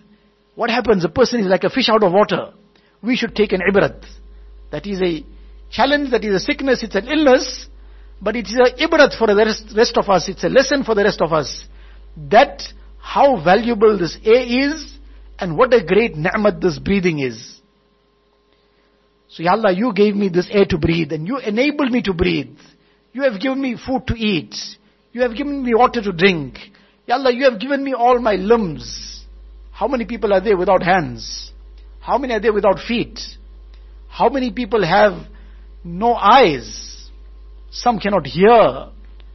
What 0.56 0.70
happens? 0.70 1.04
The 1.04 1.10
person 1.10 1.40
is 1.40 1.48
like 1.48 1.64
a 1.64 1.70
fish 1.70 1.90
out 1.90 2.04
of 2.04 2.12
water. 2.12 2.54
We 3.02 3.16
should 3.16 3.36
take 3.36 3.52
an 3.52 3.62
ibrat. 3.62 4.06
That 4.72 4.86
is 4.86 5.02
a 5.02 5.24
challenge, 5.72 6.12
that 6.12 6.24
is 6.24 6.36
a 6.36 6.40
sickness, 6.40 6.84
it's 6.84 6.96
an 6.96 7.08
illness, 7.08 7.68
but 8.24 8.38
it 8.38 8.46
is 8.48 8.56
a 8.56 8.88
ibrat 8.88 9.18
for 9.18 9.28
the 9.28 9.36
rest, 9.36 9.66
rest 9.76 9.98
of 9.98 10.10
us. 10.10 10.30
It's 10.30 10.44
a 10.46 10.50
lesson 10.50 10.86
for 10.86 10.96
the 10.96 11.04
rest 11.04 11.22
of 11.22 11.34
us. 11.34 11.66
That 12.32 12.64
how 12.98 13.44
valuable 13.44 13.98
this 13.98 14.18
air 14.24 14.72
is 14.72 14.94
and 15.38 15.58
what 15.58 15.74
a 15.74 15.84
great 15.84 16.16
ni'mat 16.16 16.62
this 16.62 16.80
breathing 16.80 17.20
is. 17.20 17.60
So, 19.28 19.44
Ya 19.44 19.52
Allah, 19.52 19.74
you 19.74 19.94
gave 19.94 20.16
me 20.16 20.30
this 20.30 20.48
air 20.50 20.66
to 20.70 20.78
breathe 20.78 21.12
and 21.12 21.28
you 21.28 21.38
enabled 21.38 21.92
me 21.92 22.02
to 22.04 22.14
breathe. 22.14 22.58
You 23.12 23.24
have 23.24 23.42
given 23.42 23.60
me 23.60 23.76
food 23.76 24.08
to 24.08 24.14
eat. 24.16 24.56
You 25.12 25.24
have 25.24 25.36
given 25.36 25.62
me 25.62 25.74
water 25.76 26.02
to 26.02 26.14
drink. 26.14 26.58
Ya 27.06 27.16
Allah, 27.16 27.34
you 27.34 27.44
have 27.44 27.60
given 27.60 27.84
me 27.84 27.94
all 27.94 28.20
my 28.20 28.36
limbs. 28.36 29.26
How 29.72 29.88
many 29.88 30.06
people 30.06 30.32
are 30.32 30.40
there 30.40 30.56
without 30.56 30.82
hands? 30.82 31.52
How 32.00 32.18
many 32.18 32.34
are 32.36 32.40
there 32.40 32.54
without 32.54 32.80
feet? 32.80 33.20
How 34.08 34.30
many 34.30 34.52
people 34.52 34.86
have 34.86 35.14
no 35.84 36.14
eyes? 36.14 36.93
Some 37.74 38.00
cannot 38.00 38.28
hear. 38.28 38.90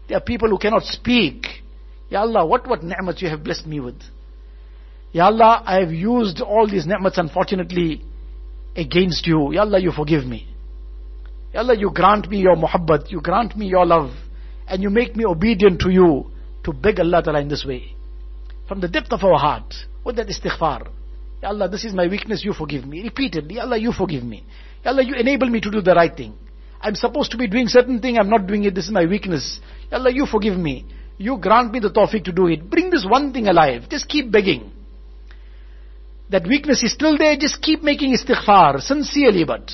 There 0.07 0.17
are 0.17 0.21
people 0.21 0.49
who 0.49 0.59
cannot 0.59 0.85
speak. 0.85 1.45
Ya 2.09 2.21
Allah, 2.21 2.47
what, 2.47 2.67
what 2.69 2.83
ni'mat 2.85 3.21
you 3.21 3.29
have 3.29 3.43
blessed 3.43 3.67
me 3.67 3.81
with. 3.81 4.01
Ya 5.13 5.27
Allah, 5.27 5.63
I 5.67 5.81
have 5.81 5.91
used 5.91 6.41
all 6.41 6.69
these 6.69 6.87
ni'mats 6.87 7.19
unfortunately 7.19 8.01
against 8.77 9.27
you. 9.27 9.53
Ya 9.53 9.63
Allah, 9.63 9.81
you 9.81 9.91
forgive 9.91 10.25
me. 10.25 10.47
Ya 11.53 11.61
Allah, 11.61 11.77
you 11.77 11.91
grant 11.93 12.31
me 12.31 12.39
your 12.39 12.55
muhabbat, 12.55 13.11
you 13.11 13.21
grant 13.21 13.57
me 13.57 13.67
your 13.67 13.85
love, 13.85 14.13
and 14.69 14.83
you 14.83 14.91
make 14.91 15.17
me 15.17 15.25
obedient 15.25 15.81
to 15.81 15.91
you 15.91 16.31
to 16.63 16.73
beg 16.73 17.01
Allah 17.01 17.23
Ta'ala 17.23 17.41
in 17.41 17.49
this 17.49 17.65
way. 17.67 17.97
From 18.69 18.81
the 18.81 18.89
depth 18.89 19.13
of 19.13 19.25
our 19.25 19.39
heart, 19.39 19.75
with 20.05 20.17
that 20.17 20.29
istighfar. 20.29 20.89
Ya 21.43 21.49
Allah, 21.49 21.69
this 21.69 21.85
is 21.85 21.93
my 21.93 22.07
weakness, 22.07 22.45
you 22.45 22.53
forgive 22.53 22.87
me. 22.87 23.03
Repeatedly, 23.03 23.57
Ya 23.57 23.63
Allah, 23.63 23.79
you 23.79 23.93
forgive 23.93 24.23
me. 24.23 24.45
Ya 24.85 24.93
Allah, 24.93 25.03
you 25.03 25.17
enable 25.17 25.49
me 25.51 25.61
to 25.61 25.71
do 25.71 25.81
the 25.81 25.95
right 25.95 26.15
thing. 26.17 26.35
I'm 26.81 26.95
supposed 26.95 27.33
to 27.33 27.37
be 27.37 27.49
doing 27.49 27.67
certain 27.69 28.01
thing, 28.01 28.19
I'm 28.19 28.31
not 28.31 28.47
doing 28.47 28.65
it, 28.65 28.75
this 28.75 28.85
is 28.85 28.91
my 28.91 29.07
weakness. 29.07 29.61
Allah, 29.91 30.13
you 30.13 30.27
forgive 30.27 30.57
me. 30.57 30.87
You 31.17 31.37
grant 31.39 31.73
me 31.73 31.81
the 31.81 31.91
tawfiq 31.91 32.25
to 32.25 32.33
do 32.33 32.47
it. 32.47 32.71
Bring 32.71 32.91
this 32.91 33.05
one 33.09 33.33
thing 33.33 33.49
alive. 33.49 33.89
Just 33.91 34.09
keep 34.09 34.31
begging. 34.31 34.71
That 36.31 36.47
weakness 36.47 36.83
is 36.85 36.93
still 36.93 37.19
there, 37.19 37.37
just 37.37 37.61
keep 37.61 37.83
making 37.83 38.15
istighfar, 38.15 38.81
sincerely 38.81 39.45
but. 39.45 39.71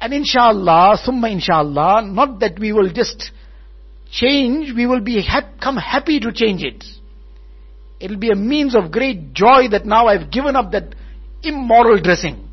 And 0.00 0.14
inshallah, 0.14 0.98
summa 1.02 1.28
inshallah, 1.28 2.02
not 2.06 2.38
that 2.40 2.58
we 2.58 2.72
will 2.72 2.90
just 2.90 3.32
change, 4.10 4.72
we 4.74 4.86
will 4.86 5.00
be 5.00 5.26
come 5.60 5.76
happy 5.76 6.20
to 6.20 6.32
change 6.32 6.62
it. 6.62 6.84
It'll 8.00 8.16
be 8.16 8.30
a 8.30 8.36
means 8.36 8.76
of 8.76 8.92
great 8.92 9.34
joy 9.34 9.68
that 9.72 9.84
now 9.84 10.06
I've 10.06 10.30
given 10.30 10.54
up 10.54 10.70
that 10.70 10.94
immoral 11.42 12.00
dressing. 12.00 12.47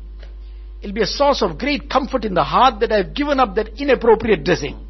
It'll 0.86 0.94
be 0.94 1.02
a 1.02 1.06
source 1.06 1.42
of 1.42 1.58
great 1.58 1.90
comfort 1.90 2.24
in 2.24 2.32
the 2.32 2.44
heart 2.44 2.78
that 2.78 2.92
I've 2.92 3.12
given 3.12 3.40
up 3.40 3.56
that 3.56 3.70
inappropriate 3.80 4.44
dressing. 4.44 4.86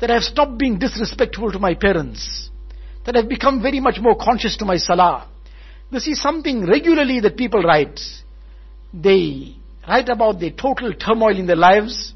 That 0.00 0.12
I've 0.12 0.22
stopped 0.22 0.58
being 0.58 0.78
disrespectful 0.78 1.50
to 1.50 1.58
my 1.58 1.74
parents. 1.74 2.50
That 3.04 3.16
I've 3.16 3.28
become 3.28 3.60
very 3.60 3.80
much 3.80 3.98
more 4.00 4.14
conscious 4.14 4.56
to 4.58 4.64
my 4.64 4.76
salah. 4.76 5.26
This 5.90 6.06
is 6.06 6.22
something 6.22 6.64
regularly 6.66 7.18
that 7.18 7.36
people 7.36 7.60
write. 7.60 7.98
They 8.94 9.56
write 9.88 10.08
about 10.08 10.38
the 10.38 10.52
total 10.52 10.94
turmoil 10.94 11.36
in 11.36 11.48
their 11.48 11.56
lives. 11.56 12.14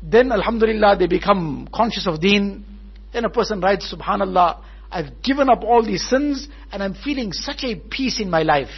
Then 0.00 0.30
Alhamdulillah 0.30 0.96
they 0.96 1.08
become 1.08 1.68
conscious 1.74 2.06
of 2.06 2.20
deen. 2.20 2.64
Then 3.12 3.24
a 3.24 3.30
person 3.30 3.60
writes, 3.60 3.92
Subhanallah, 3.92 4.62
I've 4.92 5.22
given 5.24 5.48
up 5.48 5.64
all 5.64 5.84
these 5.84 6.08
sins 6.08 6.46
and 6.70 6.84
I'm 6.84 6.94
feeling 6.94 7.32
such 7.32 7.64
a 7.64 7.74
peace 7.74 8.20
in 8.20 8.30
my 8.30 8.44
life. 8.44 8.70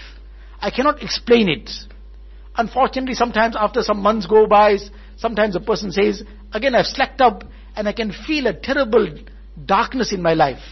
I 0.62 0.70
cannot 0.70 1.03
explain 1.03 1.51
it. 1.51 1.68
Unfortunately, 2.57 3.14
sometimes 3.14 3.57
after 3.57 3.82
some 3.82 4.01
months 4.01 4.26
go 4.26 4.46
by, 4.46 4.76
sometimes 5.16 5.57
a 5.57 5.61
person 5.61 5.92
says, 5.92 6.22
again 6.53 6.74
I've 6.74 6.86
slacked 6.86 7.20
up 7.20 7.44
and 7.76 7.88
I 7.88 7.92
can 7.92 8.12
feel 8.12 8.46
a 8.46 8.55
terrible 8.55 9.09
darkness 9.64 10.12
in 10.12 10.20
my 10.22 10.34
life. 10.34 10.62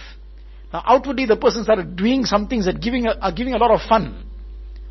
Now 0.72 0.82
outwardly 0.86 1.26
the 1.26 1.36
person 1.36 1.64
started 1.64 1.96
doing 1.96 2.24
some 2.24 2.48
things 2.48 2.66
that 2.66 2.80
giving 2.80 3.06
are 3.06 3.32
giving 3.32 3.54
a 3.54 3.58
lot 3.58 3.70
of 3.70 3.80
fun. 3.88 4.24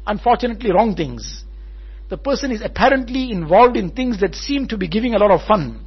Unfortunately 0.06 0.72
wrong 0.72 0.96
things. 0.96 1.44
The 2.10 2.18
person 2.18 2.52
is 2.52 2.62
apparently 2.64 3.32
involved 3.32 3.76
in 3.76 3.92
things 3.92 4.22
that 4.22 4.34
seem 4.34 4.68
to 4.70 4.78
be 4.78 4.88
giving 4.88 5.14
a 5.14 5.18
lot 5.18 5.32
of 5.32 5.42
fun. 5.46 5.84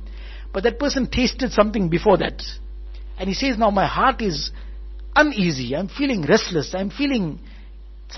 But 0.52 0.64
that 0.64 0.78
person 0.78 1.08
tasted 1.10 1.52
something 1.52 1.88
before 1.88 2.18
that. 2.18 2.42
And 3.18 3.28
he 3.28 3.34
says, 3.34 3.56
now 3.56 3.70
my 3.70 3.86
heart 3.86 4.20
is 4.20 4.50
uneasy. 5.16 5.74
I'm 5.74 5.88
feeling 5.88 6.22
restless. 6.22 6.74
I'm 6.74 6.90
feeling 6.90 7.40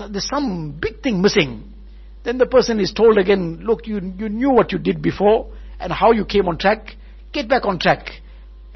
there's 0.09 0.27
some 0.27 0.77
big 0.79 1.01
thing 1.01 1.21
missing. 1.21 1.72
Then 2.23 2.37
the 2.37 2.45
person 2.45 2.79
is 2.79 2.93
told 2.93 3.17
again, 3.17 3.59
look, 3.63 3.87
you, 3.87 3.99
you 4.17 4.29
knew 4.29 4.51
what 4.51 4.71
you 4.71 4.77
did 4.77 5.01
before 5.01 5.51
and 5.79 5.91
how 5.91 6.11
you 6.11 6.25
came 6.25 6.47
on 6.47 6.57
track. 6.57 6.95
Get 7.33 7.49
back 7.49 7.65
on 7.65 7.79
track. 7.79 8.07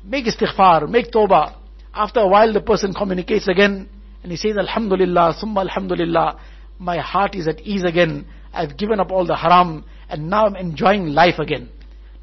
Make 0.03 0.25
istighfar, 0.25 0.89
make 0.89 1.11
tawbah. 1.11 1.55
After 1.93 2.19
a 2.19 2.27
while 2.27 2.51
the 2.51 2.61
person 2.61 2.93
communicates 2.93 3.47
again 3.47 3.89
and 4.23 4.31
he 4.31 4.37
says, 4.37 4.57
Alhamdulillah, 4.57 5.35
summa 5.39 5.61
Alhamdulillah, 5.61 6.39
my 6.79 6.97
heart 6.99 7.35
is 7.35 7.47
at 7.47 7.61
ease 7.61 7.83
again. 7.83 8.27
I've 8.53 8.77
given 8.77 8.99
up 8.99 9.11
all 9.11 9.25
the 9.25 9.35
haram 9.35 9.85
and 10.09 10.29
now 10.29 10.45
I'm 10.45 10.55
enjoying 10.55 11.07
life 11.07 11.39
again. 11.39 11.69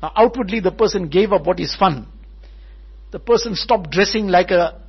Now 0.02 0.12
outwardly 0.16 0.60
the 0.60 0.72
person 0.72 1.08
gave 1.08 1.32
up 1.32 1.46
what 1.46 1.58
is 1.60 1.74
fun 1.74 2.08
the 3.14 3.20
person 3.20 3.54
stopped 3.54 3.92
dressing 3.92 4.26
like 4.26 4.50
a, 4.50 4.82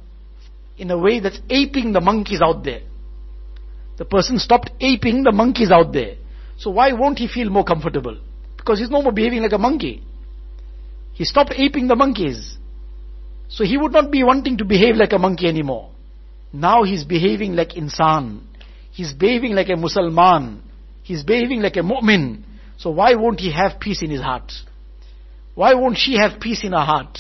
in 0.78 0.90
a 0.90 0.98
way 0.98 1.20
that's 1.20 1.40
aping 1.48 1.94
the 1.94 2.02
monkeys 2.02 2.42
out 2.42 2.64
there. 2.64 2.82
The 3.98 4.06
person 4.06 4.40
stopped 4.40 4.72
aping 4.82 5.22
the 5.22 5.32
monkeys 5.32 5.70
out 5.70 5.94
there. 5.94 6.16
So 6.58 6.70
why 6.72 6.94
won't 6.94 7.20
he 7.20 7.28
feel 7.28 7.50
more 7.50 7.64
comfortable? 7.64 8.18
Because 8.58 8.80
he's 8.80 8.90
no 8.90 9.02
more 9.02 9.12
behaving 9.12 9.42
like 9.42 9.52
a 9.52 9.58
monkey. 9.58 10.04
He 11.14 11.24
stopped 11.24 11.54
aping 11.56 11.88
the 11.88 11.96
monkeys. 11.96 12.58
So 13.48 13.64
he 13.64 13.78
would 13.78 13.92
not 13.92 14.12
be 14.12 14.24
wanting 14.24 14.58
to 14.58 14.66
behave 14.66 14.96
like 14.96 15.14
a 15.14 15.20
monkey 15.20 15.48
anymore. 15.48 15.92
Now 16.52 16.84
he's 16.84 17.04
behaving 17.04 17.56
like 17.56 17.70
insan. 17.70 18.42
He's 18.92 19.14
behaving 19.14 19.54
like 19.54 19.68
a 19.70 19.74
Musalman. 19.74 20.62
He's 21.04 21.24
behaving 21.24 21.62
like 21.62 21.76
a 21.76 21.82
mu'min. 21.82 22.44
So 22.78 22.90
why 22.90 23.16
won't 23.16 23.40
he 23.40 23.52
have 23.52 23.80
peace 23.80 24.02
in 24.02 24.10
his 24.10 24.22
heart? 24.22 24.52
Why 25.54 25.74
won't 25.74 25.98
she 25.98 26.18
have 26.18 26.40
peace 26.40 26.64
in 26.64 26.72
her 26.72 26.84
heart? 26.84 27.18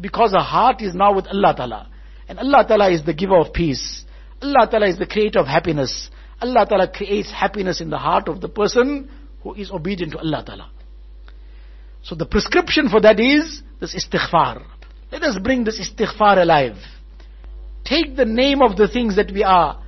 Because 0.00 0.32
her 0.32 0.38
heart 0.38 0.80
is 0.80 0.94
now 0.94 1.14
with 1.14 1.26
Allah 1.26 1.54
Ta'ala. 1.56 1.88
And 2.28 2.38
Allah 2.38 2.64
Ta'ala 2.66 2.90
is 2.90 3.04
the 3.04 3.14
giver 3.14 3.36
of 3.36 3.52
peace. 3.52 4.04
Allah 4.40 4.68
Ta'ala 4.70 4.88
is 4.88 4.98
the 4.98 5.06
creator 5.06 5.40
of 5.40 5.46
happiness. 5.46 6.10
Allah 6.40 6.66
Ta'ala 6.68 6.88
creates 6.88 7.32
happiness 7.32 7.80
in 7.80 7.90
the 7.90 7.98
heart 7.98 8.28
of 8.28 8.40
the 8.40 8.48
person 8.48 9.10
who 9.42 9.54
is 9.54 9.70
obedient 9.70 10.12
to 10.12 10.18
Allah 10.18 10.42
Ta'ala. 10.44 10.70
So 12.02 12.14
the 12.14 12.26
prescription 12.26 12.88
for 12.88 13.00
that 13.00 13.18
is 13.18 13.62
this 13.80 13.94
istighfar. 13.94 14.64
Let 15.10 15.22
us 15.22 15.38
bring 15.42 15.64
this 15.64 15.80
istighfar 15.80 16.40
alive. 16.40 16.76
Take 17.84 18.16
the 18.16 18.24
name 18.24 18.62
of 18.62 18.76
the 18.76 18.88
things 18.88 19.16
that 19.16 19.32
we 19.32 19.42
are 19.42 19.82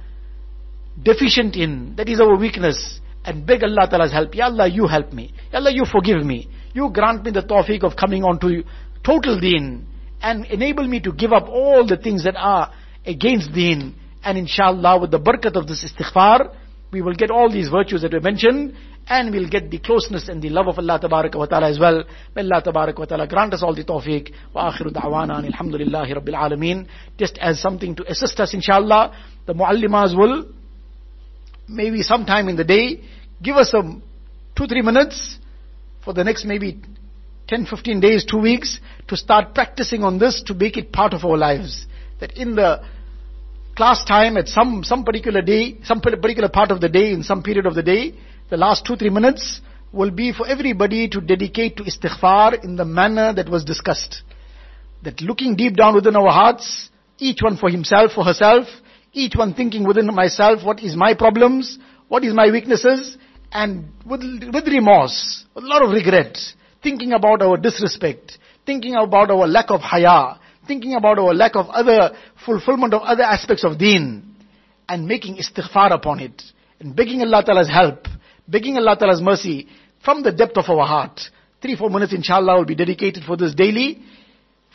deficient 1.00 1.56
in, 1.56 1.94
that 1.96 2.08
is 2.08 2.20
our 2.20 2.36
weakness, 2.36 3.00
and 3.24 3.46
beg 3.46 3.62
Allah 3.62 3.88
Ta'ala's 3.88 4.12
help. 4.12 4.34
Ya 4.34 4.46
Allah, 4.46 4.66
you 4.68 4.86
help 4.86 5.12
me. 5.12 5.32
Ya 5.52 5.58
Allah, 5.58 5.72
you 5.72 5.84
forgive 5.84 6.24
me. 6.24 6.48
You 6.72 6.90
grant 6.90 7.24
me 7.24 7.30
the 7.30 7.42
tawfiq 7.42 7.82
of 7.84 7.96
coming 7.96 8.24
on 8.24 8.38
to 8.40 8.64
total 9.04 9.38
deen 9.38 9.86
and 10.22 10.44
enable 10.46 10.86
me 10.86 11.00
to 11.00 11.12
give 11.12 11.32
up 11.32 11.48
all 11.48 11.86
the 11.86 11.96
things 11.96 12.24
that 12.24 12.36
are 12.36 12.72
against 13.04 13.52
deen. 13.52 13.94
And 14.22 14.38
inshallah, 14.38 15.00
with 15.00 15.10
the 15.10 15.20
barakat 15.20 15.56
of 15.56 15.66
this 15.66 15.84
istighfar, 15.84 16.54
we 16.92 17.02
will 17.02 17.14
get 17.14 17.30
all 17.30 17.50
these 17.50 17.68
virtues 17.68 18.02
that 18.02 18.12
we 18.12 18.20
mentioned, 18.20 18.74
and 19.08 19.32
we'll 19.32 19.48
get 19.48 19.70
the 19.70 19.78
closeness 19.78 20.28
and 20.28 20.42
the 20.42 20.50
love 20.50 20.68
of 20.68 20.78
Allah 20.78 21.00
wa 21.02 21.46
Ta'ala 21.46 21.68
as 21.68 21.78
well. 21.78 22.04
May 22.34 22.42
Allah 22.42 22.62
wa 22.64 23.04
Ta'ala 23.04 23.26
grant 23.26 23.54
us 23.54 23.62
all 23.62 23.74
the 23.74 23.84
tawfiq. 23.84 24.32
Wa 24.54 24.72
akhiru 24.72 24.92
da'wana 24.92 25.50
alhamdulillahi 25.50 26.16
rabbil 26.16 26.34
alameen. 26.34 26.86
Just 27.18 27.38
as 27.38 27.60
something 27.60 27.94
to 27.96 28.10
assist 28.10 28.38
us 28.40 28.54
inshallah, 28.54 29.16
the 29.46 29.54
muallimas 29.54 30.16
will, 30.16 30.46
maybe 31.68 32.02
sometime 32.02 32.48
in 32.48 32.56
the 32.56 32.64
day, 32.64 33.00
give 33.42 33.56
us 33.56 33.70
some 33.70 34.02
two, 34.56 34.66
three 34.66 34.82
minutes 34.82 35.38
for 36.04 36.12
the 36.12 36.24
next 36.24 36.44
maybe 36.44 36.80
10, 37.48 37.66
15 37.66 38.00
days, 38.00 38.24
two 38.24 38.38
weeks, 38.38 38.78
to 39.08 39.16
start 39.16 39.54
practicing 39.54 40.04
on 40.04 40.18
this 40.18 40.42
to 40.46 40.54
make 40.54 40.76
it 40.76 40.92
part 40.92 41.12
of 41.14 41.24
our 41.24 41.36
lives. 41.36 41.86
That 42.20 42.36
in 42.36 42.54
the 42.54 42.82
class 43.80 44.04
time 44.04 44.36
at 44.36 44.46
some, 44.46 44.84
some 44.84 45.04
particular 45.04 45.40
day, 45.40 45.78
some 45.84 46.02
particular 46.02 46.50
part 46.50 46.70
of 46.70 46.82
the 46.82 46.88
day, 46.90 47.14
in 47.14 47.22
some 47.22 47.42
period 47.42 47.64
of 47.64 47.74
the 47.74 47.82
day, 47.82 48.14
the 48.50 48.56
last 48.58 48.84
two, 48.84 48.94
three 48.94 49.08
minutes 49.08 49.62
will 49.90 50.10
be 50.10 50.34
for 50.34 50.46
everybody 50.46 51.08
to 51.08 51.18
dedicate 51.18 51.78
to 51.78 51.84
istighfar 51.84 52.62
in 52.62 52.76
the 52.76 52.84
manner 52.84 53.32
that 53.32 53.48
was 53.48 53.64
discussed. 53.64 54.20
That 55.02 55.22
looking 55.22 55.56
deep 55.56 55.76
down 55.76 55.94
within 55.94 56.14
our 56.14 56.30
hearts, 56.30 56.90
each 57.16 57.38
one 57.40 57.56
for 57.56 57.70
himself, 57.70 58.12
for 58.12 58.22
herself, 58.22 58.66
each 59.14 59.32
one 59.34 59.54
thinking 59.54 59.86
within 59.86 60.14
myself, 60.14 60.62
what 60.62 60.82
is 60.82 60.94
my 60.94 61.14
problems, 61.14 61.78
what 62.08 62.22
is 62.22 62.34
my 62.34 62.50
weaknesses, 62.50 63.16
and 63.50 63.88
with, 64.04 64.20
with 64.52 64.68
remorse, 64.68 65.46
a 65.56 65.60
lot 65.60 65.82
of 65.82 65.88
regret, 65.88 66.36
thinking 66.82 67.14
about 67.14 67.40
our 67.40 67.56
disrespect, 67.56 68.36
thinking 68.66 68.94
about 68.94 69.30
our 69.30 69.46
lack 69.48 69.70
of 69.70 69.80
haya, 69.80 70.38
thinking 70.70 70.94
about 70.94 71.18
our 71.18 71.34
lack 71.34 71.56
of 71.56 71.68
other 71.70 72.16
fulfillment 72.46 72.94
of 72.94 73.02
other 73.02 73.24
aspects 73.24 73.64
of 73.64 73.76
deen, 73.76 74.36
and 74.88 75.04
making 75.04 75.36
istighfar 75.36 75.92
upon 75.92 76.20
it, 76.20 76.40
and 76.78 76.94
begging 76.94 77.20
Allah 77.22 77.42
Ta'ala's 77.44 77.68
help, 77.68 78.06
begging 78.46 78.76
Allah 78.76 78.96
Ta'ala's 78.96 79.20
mercy 79.20 79.66
from 80.04 80.22
the 80.22 80.30
depth 80.30 80.56
of 80.56 80.66
our 80.68 80.86
heart. 80.86 81.20
Three, 81.60 81.74
four 81.74 81.90
minutes 81.90 82.12
inshallah 82.12 82.58
will 82.58 82.64
be 82.64 82.76
dedicated 82.76 83.24
for 83.24 83.36
this 83.36 83.52
daily, 83.52 84.00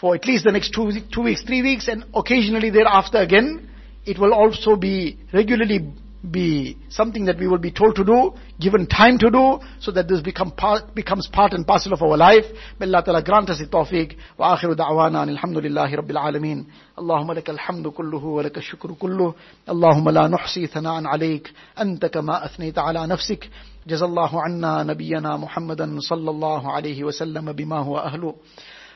for 0.02 0.16
at 0.16 0.26
least 0.26 0.44
the 0.44 0.52
next 0.52 0.74
two, 0.74 0.92
two 1.14 1.22
weeks, 1.22 1.44
three 1.44 1.62
weeks, 1.62 1.88
and 1.88 2.04
occasionally 2.14 2.72
thereafter 2.72 3.20
again, 3.20 3.70
it 4.06 4.20
will 4.20 4.34
also 4.34 4.76
be 4.76 5.18
regularly 5.34 5.80
be 6.29 6.77
something 6.91 7.25
that 7.25 7.39
we 7.39 7.49
will 7.49 7.59
be 7.59 7.71
told 7.71 7.97
to 7.97 8.05
do, 8.05 8.35
given 8.61 8.87
time 8.87 9.19
to 9.19 9.31
do, 9.31 9.61
so 9.81 9.91
that 9.93 10.07
this 10.07 10.21
become 10.21 10.51
part, 10.51 10.95
becomes 10.95 11.27
part 11.27 11.55
and 11.55 11.67
parcel 11.67 11.95
of 11.95 12.03
our 12.03 12.17
life. 12.17 12.45
May 12.79 12.87
Allah 12.87 13.03
Ta'ala 13.03 13.23
grant 13.23 13.49
us 13.49 13.59
the 13.59 13.67
tawfiq. 13.67 14.17
Wa 14.37 14.57
akhiru 14.57 14.77
da'wana 14.77 15.27
alhamdulillahi 15.27 15.97
rabbil 15.97 16.19
alameen. 16.19 16.67
Allahumma 16.99 17.35
laka 17.35 17.57
alhamdu 17.57 17.91
kulluhu 17.93 18.35
wa 18.35 18.43
laka 18.43 18.61
shukru 18.61 18.99
kulluhu. 18.99 19.35
Allahumma 19.67 20.13
la 20.13 20.29
nuhsi 20.29 20.71
thana'an 20.71 21.07
alayk. 21.07 21.49
Anta 21.77 22.11
kama 22.13 22.43
athnayta 22.45 22.87
ala 22.87 23.07
nafsik. 23.07 23.49
جزا 23.89 24.07
الله 24.07 24.43
عنا 24.43 24.83
نبينا 24.83 25.37
محمدا 25.37 26.01
صلى 26.01 26.31
الله 26.31 26.73
عليه 26.73 27.05
وسلم 27.05 27.53
بما 27.53 27.79
هو 27.79 27.99
أهله 27.99 28.35